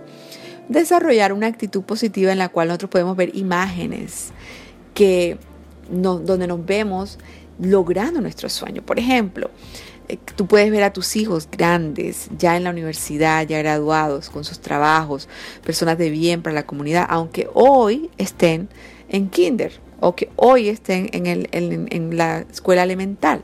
Desarrollar 0.67 1.31
una 1.31 1.47
actitud 1.47 1.83
positiva 1.83 2.31
en 2.31 2.39
la 2.39 2.49
cual 2.49 2.69
nosotros 2.69 2.89
podemos 2.89 3.15
ver 3.15 3.35
imágenes 3.35 4.31
que 4.93 5.37
donde 5.89 6.47
nos 6.47 6.65
vemos 6.65 7.19
logrando 7.59 8.21
nuestro 8.21 8.49
sueño. 8.49 8.81
Por 8.81 8.97
ejemplo, 8.97 9.49
tú 10.35 10.47
puedes 10.47 10.69
ver 10.71 10.83
a 10.83 10.93
tus 10.93 11.15
hijos 11.15 11.47
grandes, 11.51 12.29
ya 12.37 12.57
en 12.57 12.63
la 12.63 12.69
universidad, 12.69 13.47
ya 13.47 13.59
graduados, 13.59 14.29
con 14.29 14.43
sus 14.43 14.59
trabajos, 14.59 15.27
personas 15.65 15.97
de 15.97 16.09
bien 16.09 16.41
para 16.41 16.53
la 16.53 16.65
comunidad, 16.65 17.05
aunque 17.09 17.49
hoy 17.53 18.09
estén 18.17 18.69
en 19.09 19.29
kinder 19.29 19.79
o 19.99 20.15
que 20.15 20.29
hoy 20.35 20.69
estén 20.69 21.09
en 21.13 22.17
la 22.17 22.39
escuela 22.39 22.83
elemental. 22.83 23.43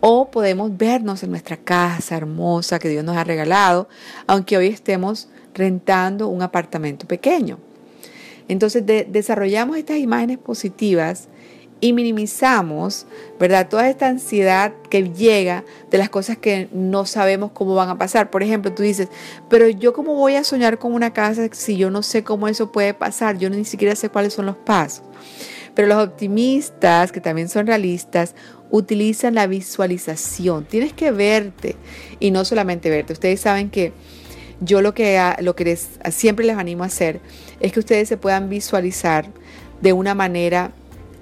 O 0.00 0.30
podemos 0.30 0.76
vernos 0.76 1.22
en 1.22 1.30
nuestra 1.30 1.56
casa 1.56 2.16
hermosa 2.16 2.78
que 2.78 2.90
Dios 2.90 3.04
nos 3.04 3.16
ha 3.16 3.24
regalado, 3.24 3.88
aunque 4.26 4.58
hoy 4.58 4.66
estemos 4.66 5.28
rentando 5.54 6.28
un 6.28 6.42
apartamento 6.42 7.06
pequeño. 7.06 7.58
Entonces 8.48 8.84
desarrollamos 8.84 9.78
estas 9.78 9.96
imágenes 9.96 10.36
positivas 10.36 11.28
y 11.84 11.92
minimizamos, 11.92 13.06
¿verdad? 13.38 13.68
Toda 13.68 13.90
esta 13.90 14.08
ansiedad 14.08 14.72
que 14.88 15.10
llega 15.10 15.64
de 15.90 15.98
las 15.98 16.08
cosas 16.08 16.38
que 16.38 16.66
no 16.72 17.04
sabemos 17.04 17.50
cómo 17.52 17.74
van 17.74 17.90
a 17.90 17.98
pasar. 17.98 18.30
Por 18.30 18.42
ejemplo, 18.42 18.72
tú 18.72 18.82
dices, 18.82 19.08
pero 19.50 19.68
yo 19.68 19.92
cómo 19.92 20.14
voy 20.14 20.36
a 20.36 20.44
soñar 20.44 20.78
con 20.78 20.94
una 20.94 21.12
casa 21.12 21.46
si 21.52 21.76
yo 21.76 21.90
no 21.90 22.02
sé 22.02 22.24
cómo 22.24 22.48
eso 22.48 22.72
puede 22.72 22.94
pasar, 22.94 23.36
yo 23.36 23.50
ni 23.50 23.66
siquiera 23.66 23.94
sé 23.96 24.08
cuáles 24.08 24.32
son 24.32 24.46
los 24.46 24.56
pasos. 24.56 25.04
Pero 25.74 25.86
los 25.86 26.02
optimistas, 26.02 27.12
que 27.12 27.20
también 27.20 27.50
son 27.50 27.66
realistas, 27.66 28.34
utilizan 28.70 29.34
la 29.34 29.46
visualización. 29.46 30.64
Tienes 30.64 30.94
que 30.94 31.10
verte 31.10 31.76
y 32.18 32.30
no 32.30 32.46
solamente 32.46 32.88
verte. 32.88 33.12
Ustedes 33.12 33.40
saben 33.40 33.68
que 33.68 33.92
yo 34.58 34.80
lo 34.80 34.94
que, 34.94 35.20
lo 35.40 35.54
que 35.54 35.76
siempre 36.10 36.46
les 36.46 36.56
animo 36.56 36.82
a 36.82 36.86
hacer 36.86 37.20
es 37.60 37.72
que 37.72 37.80
ustedes 37.80 38.08
se 38.08 38.16
puedan 38.16 38.48
visualizar 38.48 39.26
de 39.82 39.92
una 39.92 40.14
manera 40.14 40.72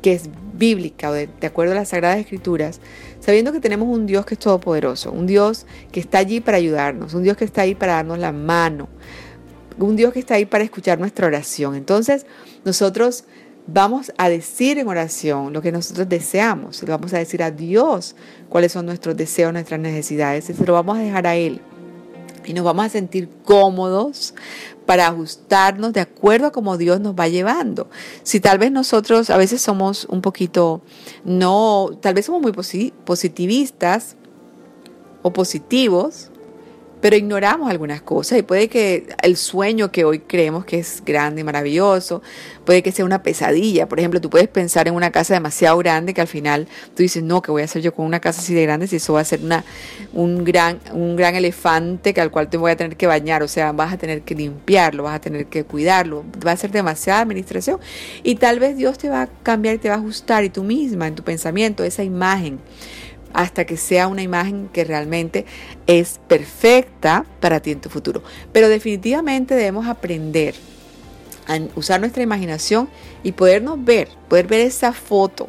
que 0.03 0.13
es 0.13 0.29
bíblica 0.53 1.11
o 1.11 1.13
de, 1.13 1.29
acuerdo 1.43 1.73
a 1.73 1.77
las 1.77 1.89
Sagradas 1.89 2.19
Escrituras, 2.19 2.81
sabiendo 3.21 3.53
que 3.53 3.61
tenemos 3.61 3.89
un 3.89 4.07
Dios 4.07 4.27
que 4.27 4.35
es 4.35 4.41
todopoderoso, 4.41 5.13
un 5.13 5.27
Dios 5.27 5.67
que 5.91 6.01
está 6.01 6.19
allí 6.19 6.41
para 6.41 6.59
ayudarnos, 6.59 7.15
un 7.15 7.23
Dios 7.23 7.37
que 7.37 7.45
está 7.45 7.63
ahí 7.63 7.75
para 7.75 7.95
darnos 7.95 8.19
la 8.19 8.33
mano, 8.33 8.89
un 9.79 9.97
Dios 9.97 10.13
que 10.13 10.19
está 10.19 10.35
ahí 10.35 10.47
para 10.47 10.65
escuchar 10.65 10.99
nuestra 10.99 11.27
oración. 11.27 11.75
Entonces, 11.75 12.27
nosotros 12.65 13.25
vamos 13.67 14.13
a 14.19 14.29
decir 14.29 14.79
en 14.79 14.89
oración 14.89 15.53
lo 15.53 15.63
que 15.63 15.73
nosotros 15.73 16.09
deseamos, 16.09 16.83
le 16.83 16.91
vamos 16.91 17.13
a 17.15 17.19
decir 17.19 17.43
a 17.43 17.51
Dios 17.51 18.17
cuáles 18.49 18.73
son 18.73 18.87
nuestros 18.87 19.17
deseos, 19.17 19.53
nuestras 19.53 19.81
necesidades, 19.81 20.51
y 20.51 20.65
lo 20.65 20.75
vamos 20.75 20.99
a 20.99 21.01
dejar 21.01 21.27
a 21.27 21.37
Él. 21.37 21.61
Y 22.45 22.55
nos 22.55 22.65
vamos 22.65 22.87
a 22.87 22.89
sentir 22.89 23.29
cómodos 23.45 24.35
para 24.87 25.07
ajustarnos 25.07 25.93
de 25.93 26.01
acuerdo 26.01 26.49
a 26.49 26.53
cómo 26.53 26.77
Dios 26.77 27.01
nos 27.01 27.15
va 27.15 27.29
llevando. 27.29 27.89
Si 28.23 28.41
tal 28.41 28.59
vez 28.59 28.73
nosotros 28.73 29.31
a 29.31 29.37
veces 29.37 29.63
somos 29.63 30.07
un 30.07 30.21
poquito, 30.21 30.83
no, 31.25 31.91
tal 32.01 32.15
vez 32.15 32.27
somos 32.27 32.43
muy 32.43 32.53
positivistas 32.53 34.17
o 35.23 35.33
positivos, 35.33 36.32
pero 37.03 37.17
ignoramos 37.17 37.69
algunas 37.69 38.01
cosas 38.01 38.39
y 38.39 38.43
puede 38.43 38.69
que 38.69 39.09
el 39.23 39.37
sueño 39.37 39.91
que 39.91 40.05
hoy 40.05 40.21
creemos 40.21 40.65
que 40.65 40.79
es 40.79 41.03
grande 41.05 41.41
y 41.41 41.45
maravilloso, 41.45 42.23
puede 42.65 42.81
que 42.85 42.93
sea 42.93 43.05
una 43.05 43.25
pesadilla. 43.25 43.89
Por 43.89 43.99
ejemplo, 43.99 44.21
tú 44.21 44.31
puedes 44.31 44.47
pensar 44.47 44.87
en 44.87 44.95
una 44.95 45.11
casa 45.11 45.35
demasiado 45.35 45.77
grande 45.79 46.15
que 46.15 46.21
al 46.21 46.29
final 46.29 46.69
tú 46.95 47.03
dices, 47.03 47.25
no, 47.25 47.43
¿qué 47.43 47.51
voy 47.51 47.63
a 47.63 47.65
hacer 47.65 47.83
yo 47.83 47.93
con 47.93 48.07
una 48.07 48.21
casa 48.21 48.41
así 48.41 48.55
de 48.55 48.63
grande 48.63 48.87
si 48.87 48.97
eso 48.97 49.15
va 49.15 49.21
a 49.21 49.25
ser 49.25 49.41
una, 49.43 49.65
un, 50.13 50.45
gran, 50.45 50.79
un 50.93 51.17
gran 51.17 51.35
elefante 51.35 52.15
que 52.15 52.21
al 52.21 52.31
cual 52.31 52.49
te 52.49 52.57
voy 52.57 52.71
a 52.71 52.77
tener 52.77 52.97
que 52.97 53.09
bañar? 53.09 53.43
O 53.43 53.49
sea, 53.49 53.73
vas 53.73 53.93
a 53.93 53.99
tener 53.99 54.23
que 54.23 54.37
limpiarlo, 54.37 55.03
vas 55.03 55.17
a 55.17 55.21
tener 55.21 55.47
que 55.47 55.65
cuidarlo, 55.65 56.25
va 56.47 56.53
a 56.53 56.57
ser 56.57 56.71
demasiada 56.71 57.21
administración 57.21 57.81
y 58.23 58.37
tal 58.37 58.61
vez 58.61 58.77
Dios 58.77 58.97
te 58.97 59.09
va 59.09 59.23
a 59.23 59.27
cambiar 59.27 59.75
y 59.75 59.79
te 59.79 59.89
va 59.89 59.97
a 59.97 59.99
ajustar 59.99 60.45
y 60.45 60.51
tú 60.51 60.63
misma 60.63 61.09
en 61.09 61.17
tu 61.17 61.25
pensamiento 61.25 61.83
esa 61.83 62.05
imagen 62.05 62.61
hasta 63.33 63.65
que 63.65 63.77
sea 63.77 64.09
una 64.09 64.23
imagen 64.23 64.69
que 64.73 64.85
realmente 64.85 65.47
es 65.87 66.21
perfecta 66.29 67.25
para 67.41 67.61
ti 67.61 67.73
en 67.73 67.81
tu 67.81 67.89
futuro. 67.89 68.23
Pero 68.53 68.69
definitivamente 68.69 69.55
debemos 69.55 69.87
aprender 69.87 70.55
a 71.47 71.59
usar 71.75 72.01
nuestra 72.01 72.23
imaginación 72.23 72.89
y 73.23 73.33
podernos 73.33 73.85
ver, 73.85 74.09
poder 74.29 74.47
ver 74.47 74.61
esa 74.61 74.93
foto 74.93 75.49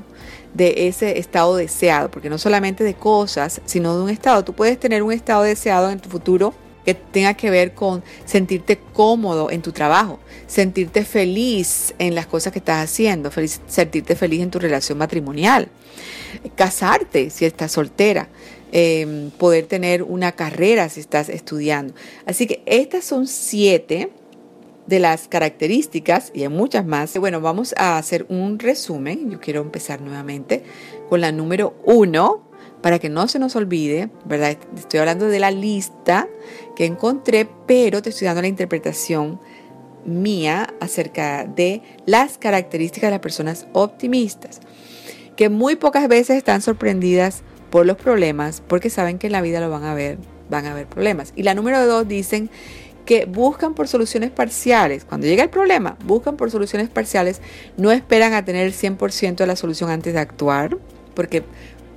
de 0.54 0.88
ese 0.88 1.18
estado 1.18 1.56
deseado, 1.56 2.12
porque 2.12 2.30
no 2.30 2.38
solamente 2.38 2.84
de 2.84 2.94
cosas, 2.94 3.62
sino 3.66 3.96
de 3.96 4.04
un 4.04 4.10
estado. 4.10 4.44
Tú 4.44 4.54
puedes 4.54 4.80
tener 4.80 5.02
un 5.04 5.12
estado 5.12 5.44
deseado 5.44 5.90
en 5.90 6.00
tu 6.00 6.10
futuro 6.10 6.54
que 6.86 6.94
tenga 6.94 7.34
que 7.34 7.50
ver 7.50 7.74
con 7.74 8.04
sentirte 8.26 8.80
cómodo 8.94 9.50
en 9.52 9.62
tu 9.62 9.72
trabajo, 9.72 10.20
sentirte 10.48 11.06
feliz 11.06 11.94
en 12.00 12.16
las 12.16 12.28
cosas 12.28 12.54
que 12.54 12.60
estás 12.60 12.84
haciendo, 12.84 13.32
sentirte 13.68 14.16
feliz 14.16 14.42
en 14.42 14.52
tu 14.52 14.60
relación 14.60 14.98
matrimonial, 14.98 15.70
casarte 16.56 17.30
si 17.30 17.46
estás 17.46 17.72
soltera, 17.72 18.30
em, 18.72 19.30
poder 19.32 19.66
tener 19.66 20.04
una 20.04 20.32
carrera 20.34 20.90
si 20.90 21.00
estás 21.00 21.30
estudiando. 21.30 21.94
Así 22.26 22.48
que 22.48 22.64
estas 22.66 23.06
son 23.06 23.28
siete 23.28 24.12
de 24.88 25.00
las 25.00 25.28
características 25.28 26.32
y 26.34 26.42
hay 26.42 26.50
muchas 26.50 26.86
más. 26.86 27.18
Bueno, 27.18 27.40
vamos 27.42 27.74
a 27.78 27.98
hacer 27.98 28.26
un 28.30 28.60
resumen. 28.60 29.30
Yo 29.32 29.40
quiero 29.40 29.62
empezar 29.62 30.02
nuevamente 30.02 30.64
con 31.10 31.22
la 31.22 31.32
número 31.32 31.76
uno 31.86 32.53
para 32.84 33.00
que 33.00 33.08
no 33.08 33.30
se 33.30 33.40
nos 33.40 33.56
olvide, 33.56 34.10
¿verdad? 34.26 34.58
Estoy 34.76 35.00
hablando 35.00 35.28
de 35.28 35.40
la 35.40 35.52
lista 35.52 36.28
que 36.76 36.86
encontré, 36.86 37.48
pero 37.66 38.02
te 38.02 38.10
estoy 38.10 38.26
dando 38.26 38.42
la 38.42 38.50
interpretación 38.50 39.40
mía 40.06 40.68
acerca 40.82 41.46
de 41.46 41.82
las 42.06 42.38
características 42.38 43.08
de 43.08 43.12
las 43.12 43.22
personas 43.22 43.68
optimistas, 43.72 44.60
que 45.38 45.48
muy 45.48 45.78
pocas 45.78 46.10
veces 46.10 46.36
están 46.36 46.62
sorprendidas 46.62 47.42
por 47.70 47.86
los 47.86 47.96
problemas 47.96 48.62
porque 48.68 48.90
saben 48.90 49.18
que 49.18 49.28
en 49.28 49.34
la 49.34 49.42
vida 49.42 49.62
lo 49.62 49.70
van 49.70 49.86
a 49.86 49.94
ver, 49.94 50.18
van 50.50 50.66
a 50.66 50.72
haber 50.72 50.86
problemas. 50.86 51.32
Y 51.38 51.44
la 51.44 51.54
número 51.56 51.88
dos 51.88 52.06
dicen 52.06 52.50
que 53.06 53.24
buscan 53.24 53.76
por 53.76 53.88
soluciones 53.88 54.30
parciales. 54.30 55.06
Cuando 55.06 55.26
llega 55.26 55.44
el 55.44 55.50
problema, 55.50 55.98
buscan 56.04 56.36
por 56.36 56.52
soluciones 56.52 56.90
parciales, 56.90 57.40
no 57.78 57.94
esperan 57.94 58.34
a 58.34 58.44
tener 58.44 58.68
el 58.68 58.74
100% 58.74 59.36
de 59.36 59.48
la 59.48 59.56
solución 59.56 59.90
antes 59.90 60.14
de 60.14 60.20
actuar, 60.20 60.78
porque 61.14 61.44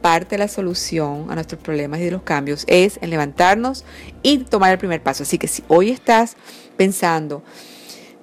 parte 0.07 0.37
de 0.37 0.39
la 0.39 0.47
solución 0.47 1.33
a 1.33 1.35
nuestros 1.35 1.61
problemas 1.61 1.99
y 1.99 2.05
de 2.05 2.13
los 2.13 2.23
cambios 2.23 2.63
es 2.69 2.97
en 3.03 3.11
levantarnos 3.11 3.85
y 4.23 4.39
tomar 4.39 4.71
el 4.71 4.79
primer 4.79 5.03
paso. 5.03 5.25
Así 5.25 5.37
que 5.37 5.49
si 5.49 5.65
hoy 5.67 5.91
estás 5.91 6.37
pensando, 6.77 7.43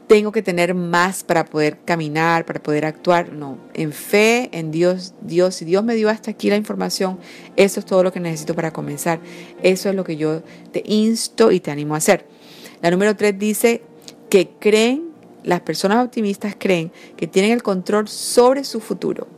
tengo 0.08 0.32
que 0.32 0.42
tener 0.42 0.76
más 0.76 1.26
para 1.26 1.44
poder 1.44 1.80
caminar, 1.84 2.46
para 2.46 2.64
poder 2.64 2.86
actuar, 2.86 3.34
no, 3.34 3.58
en 3.74 3.92
fe, 3.92 4.48
en 4.54 4.72
Dios, 4.72 5.14
Dios, 5.20 5.56
si 5.56 5.66
Dios 5.66 5.84
me 5.84 5.96
dio 5.96 6.08
hasta 6.08 6.32
aquí 6.32 6.50
la 6.50 6.56
información, 6.56 7.20
eso 7.58 7.82
es 7.82 7.86
todo 7.86 8.02
lo 8.02 8.14
que 8.14 8.22
necesito 8.22 8.56
para 8.56 8.72
comenzar. 8.72 9.20
Eso 9.62 9.90
es 9.90 9.96
lo 9.96 10.06
que 10.06 10.16
yo 10.16 10.42
te 10.72 10.84
insto 10.86 11.52
y 11.52 11.60
te 11.60 11.70
animo 11.70 11.96
a 11.96 11.98
hacer. 11.98 12.26
La 12.82 12.92
número 12.92 13.14
tres 13.18 13.38
dice 13.38 13.82
que 14.30 14.52
creen, 14.58 15.10
las 15.44 15.60
personas 15.60 16.06
optimistas 16.06 16.56
creen 16.58 16.94
que 17.18 17.28
tienen 17.28 17.52
el 17.52 17.62
control 17.62 18.08
sobre 18.08 18.64
su 18.64 18.80
futuro. 18.80 19.33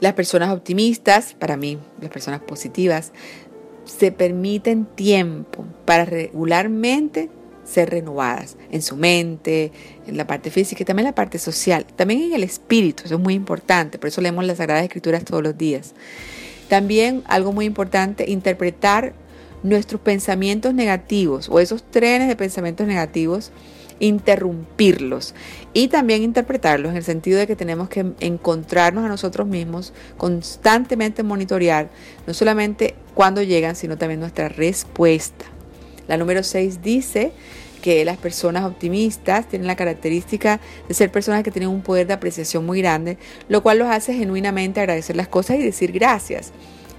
Las 0.00 0.14
personas 0.14 0.50
optimistas, 0.50 1.34
para 1.34 1.56
mí, 1.56 1.78
las 2.00 2.10
personas 2.10 2.40
positivas, 2.40 3.12
se 3.84 4.12
permiten 4.12 4.86
tiempo 4.86 5.64
para 5.84 6.04
regularmente 6.04 7.30
ser 7.64 7.90
renovadas 7.90 8.56
en 8.70 8.82
su 8.82 8.96
mente, 8.96 9.72
en 10.06 10.16
la 10.16 10.26
parte 10.26 10.50
física 10.50 10.82
y 10.82 10.84
también 10.84 11.06
en 11.06 11.10
la 11.10 11.14
parte 11.14 11.38
social, 11.38 11.86
también 11.96 12.22
en 12.22 12.32
el 12.34 12.42
espíritu, 12.42 13.04
eso 13.06 13.14
es 13.14 13.20
muy 13.20 13.34
importante, 13.34 13.98
por 13.98 14.08
eso 14.08 14.20
leemos 14.20 14.44
las 14.44 14.58
Sagradas 14.58 14.84
Escrituras 14.84 15.24
todos 15.24 15.42
los 15.42 15.56
días. 15.56 15.94
También 16.68 17.22
algo 17.26 17.52
muy 17.52 17.64
importante, 17.64 18.30
interpretar 18.30 19.14
nuestros 19.62 20.00
pensamientos 20.00 20.74
negativos 20.74 21.48
o 21.48 21.58
esos 21.58 21.82
trenes 21.90 22.28
de 22.28 22.36
pensamientos 22.36 22.86
negativos 22.86 23.50
interrumpirlos 24.00 25.34
y 25.72 25.88
también 25.88 26.22
interpretarlos 26.22 26.90
en 26.90 26.96
el 26.96 27.04
sentido 27.04 27.38
de 27.38 27.46
que 27.46 27.56
tenemos 27.56 27.88
que 27.88 28.12
encontrarnos 28.20 29.04
a 29.04 29.08
nosotros 29.08 29.46
mismos, 29.46 29.92
constantemente 30.16 31.22
monitorear, 31.22 31.90
no 32.26 32.34
solamente 32.34 32.94
cuando 33.14 33.42
llegan, 33.42 33.76
sino 33.76 33.96
también 33.98 34.20
nuestra 34.20 34.48
respuesta. 34.48 35.46
La 36.08 36.16
número 36.16 36.42
6 36.42 36.82
dice 36.82 37.32
que 37.82 38.04
las 38.04 38.16
personas 38.16 38.64
optimistas 38.64 39.46
tienen 39.46 39.66
la 39.66 39.76
característica 39.76 40.58
de 40.88 40.94
ser 40.94 41.10
personas 41.10 41.42
que 41.42 41.50
tienen 41.50 41.68
un 41.68 41.82
poder 41.82 42.06
de 42.06 42.14
apreciación 42.14 42.64
muy 42.64 42.80
grande, 42.80 43.18
lo 43.48 43.62
cual 43.62 43.78
los 43.78 43.88
hace 43.88 44.14
genuinamente 44.14 44.80
agradecer 44.80 45.16
las 45.16 45.28
cosas 45.28 45.58
y 45.58 45.62
decir 45.62 45.92
gracias. 45.92 46.52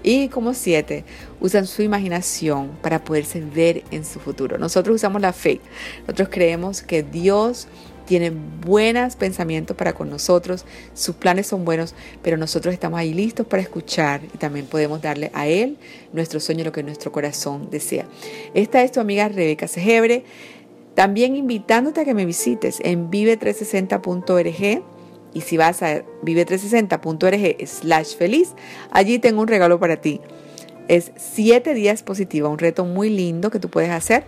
Y 0.07 0.27
como 0.27 0.53
siete, 0.53 1.03
usan 1.41 1.65
su 1.65 1.81
imaginación 1.81 2.69
para 2.83 3.03
poderse 3.03 3.41
ver 3.41 3.83
en 3.89 4.05
su 4.05 4.19
futuro. 4.19 4.59
Nosotros 4.59 4.97
usamos 4.97 5.19
la 5.19 5.33
fe. 5.33 5.61
Nosotros 6.01 6.29
creemos 6.31 6.83
que 6.83 7.01
Dios 7.01 7.67
tiene 8.05 8.31
buenos 8.31 9.15
pensamientos 9.15 9.75
para 9.75 9.93
con 9.93 10.11
nosotros, 10.11 10.63
sus 10.93 11.15
planes 11.15 11.47
son 11.47 11.65
buenos, 11.65 11.95
pero 12.21 12.37
nosotros 12.37 12.71
estamos 12.71 12.99
ahí 12.99 13.15
listos 13.15 13.47
para 13.47 13.63
escuchar 13.63 14.21
y 14.31 14.37
también 14.37 14.67
podemos 14.67 15.01
darle 15.01 15.31
a 15.33 15.47
Él 15.47 15.79
nuestro 16.13 16.39
sueño, 16.39 16.63
lo 16.63 16.71
que 16.71 16.83
nuestro 16.83 17.11
corazón 17.11 17.69
desea. 17.71 18.05
Esta 18.53 18.83
es 18.83 18.91
tu 18.91 18.99
amiga 18.99 19.27
Rebeca 19.27 19.67
Segebre, 19.67 20.23
también 20.93 21.35
invitándote 21.35 22.01
a 22.01 22.05
que 22.05 22.13
me 22.13 22.27
visites 22.27 22.77
en 22.83 23.09
vive360.org 23.09 24.83
y 25.35 25.41
si 25.41 25.57
vas 25.57 25.83
a 25.83 26.03
vive360.org 26.23 27.67
slash 27.67 28.15
feliz, 28.15 28.53
allí 28.89 29.19
tengo 29.19 29.41
un 29.41 29.47
regalo 29.47 29.79
para 29.79 29.97
ti. 29.97 30.21
Es 30.87 31.11
siete 31.17 31.75
días 31.75 32.01
positiva, 32.01 32.49
un 32.49 32.57
reto 32.57 32.85
muy 32.85 33.09
lindo 33.09 33.51
que 33.51 33.59
tú 33.59 33.69
puedes 33.69 33.91
hacer 33.91 34.23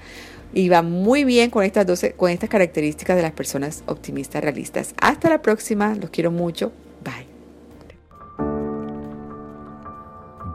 y 0.54 0.70
va 0.70 0.82
muy 0.82 1.24
bien 1.24 1.50
con 1.50 1.64
estas, 1.64 1.86
12, 1.88 2.14
con 2.14 2.30
estas 2.30 2.50
características 2.50 3.16
de 3.16 3.22
las 3.22 3.32
personas 3.32 3.84
optimistas 3.88 4.44
realistas. 4.44 4.94
Hasta 5.02 5.30
la 5.30 5.42
próxima, 5.42 5.96
los 5.96 6.10
quiero 6.10 6.30
mucho. 6.30 6.72
Bye. 7.04 7.28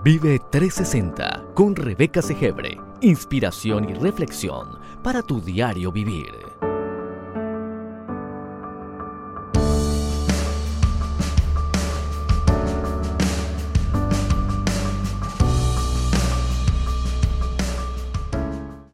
Vive 0.04 0.38
360 0.50 1.44
con 1.54 1.76
Rebeca 1.76 2.20
Segebre. 2.20 2.76
Inspiración 3.00 3.88
y 3.88 3.94
reflexión 3.94 4.66
para 5.02 5.22
tu 5.22 5.40
diario 5.40 5.92
vivir. 5.92 6.71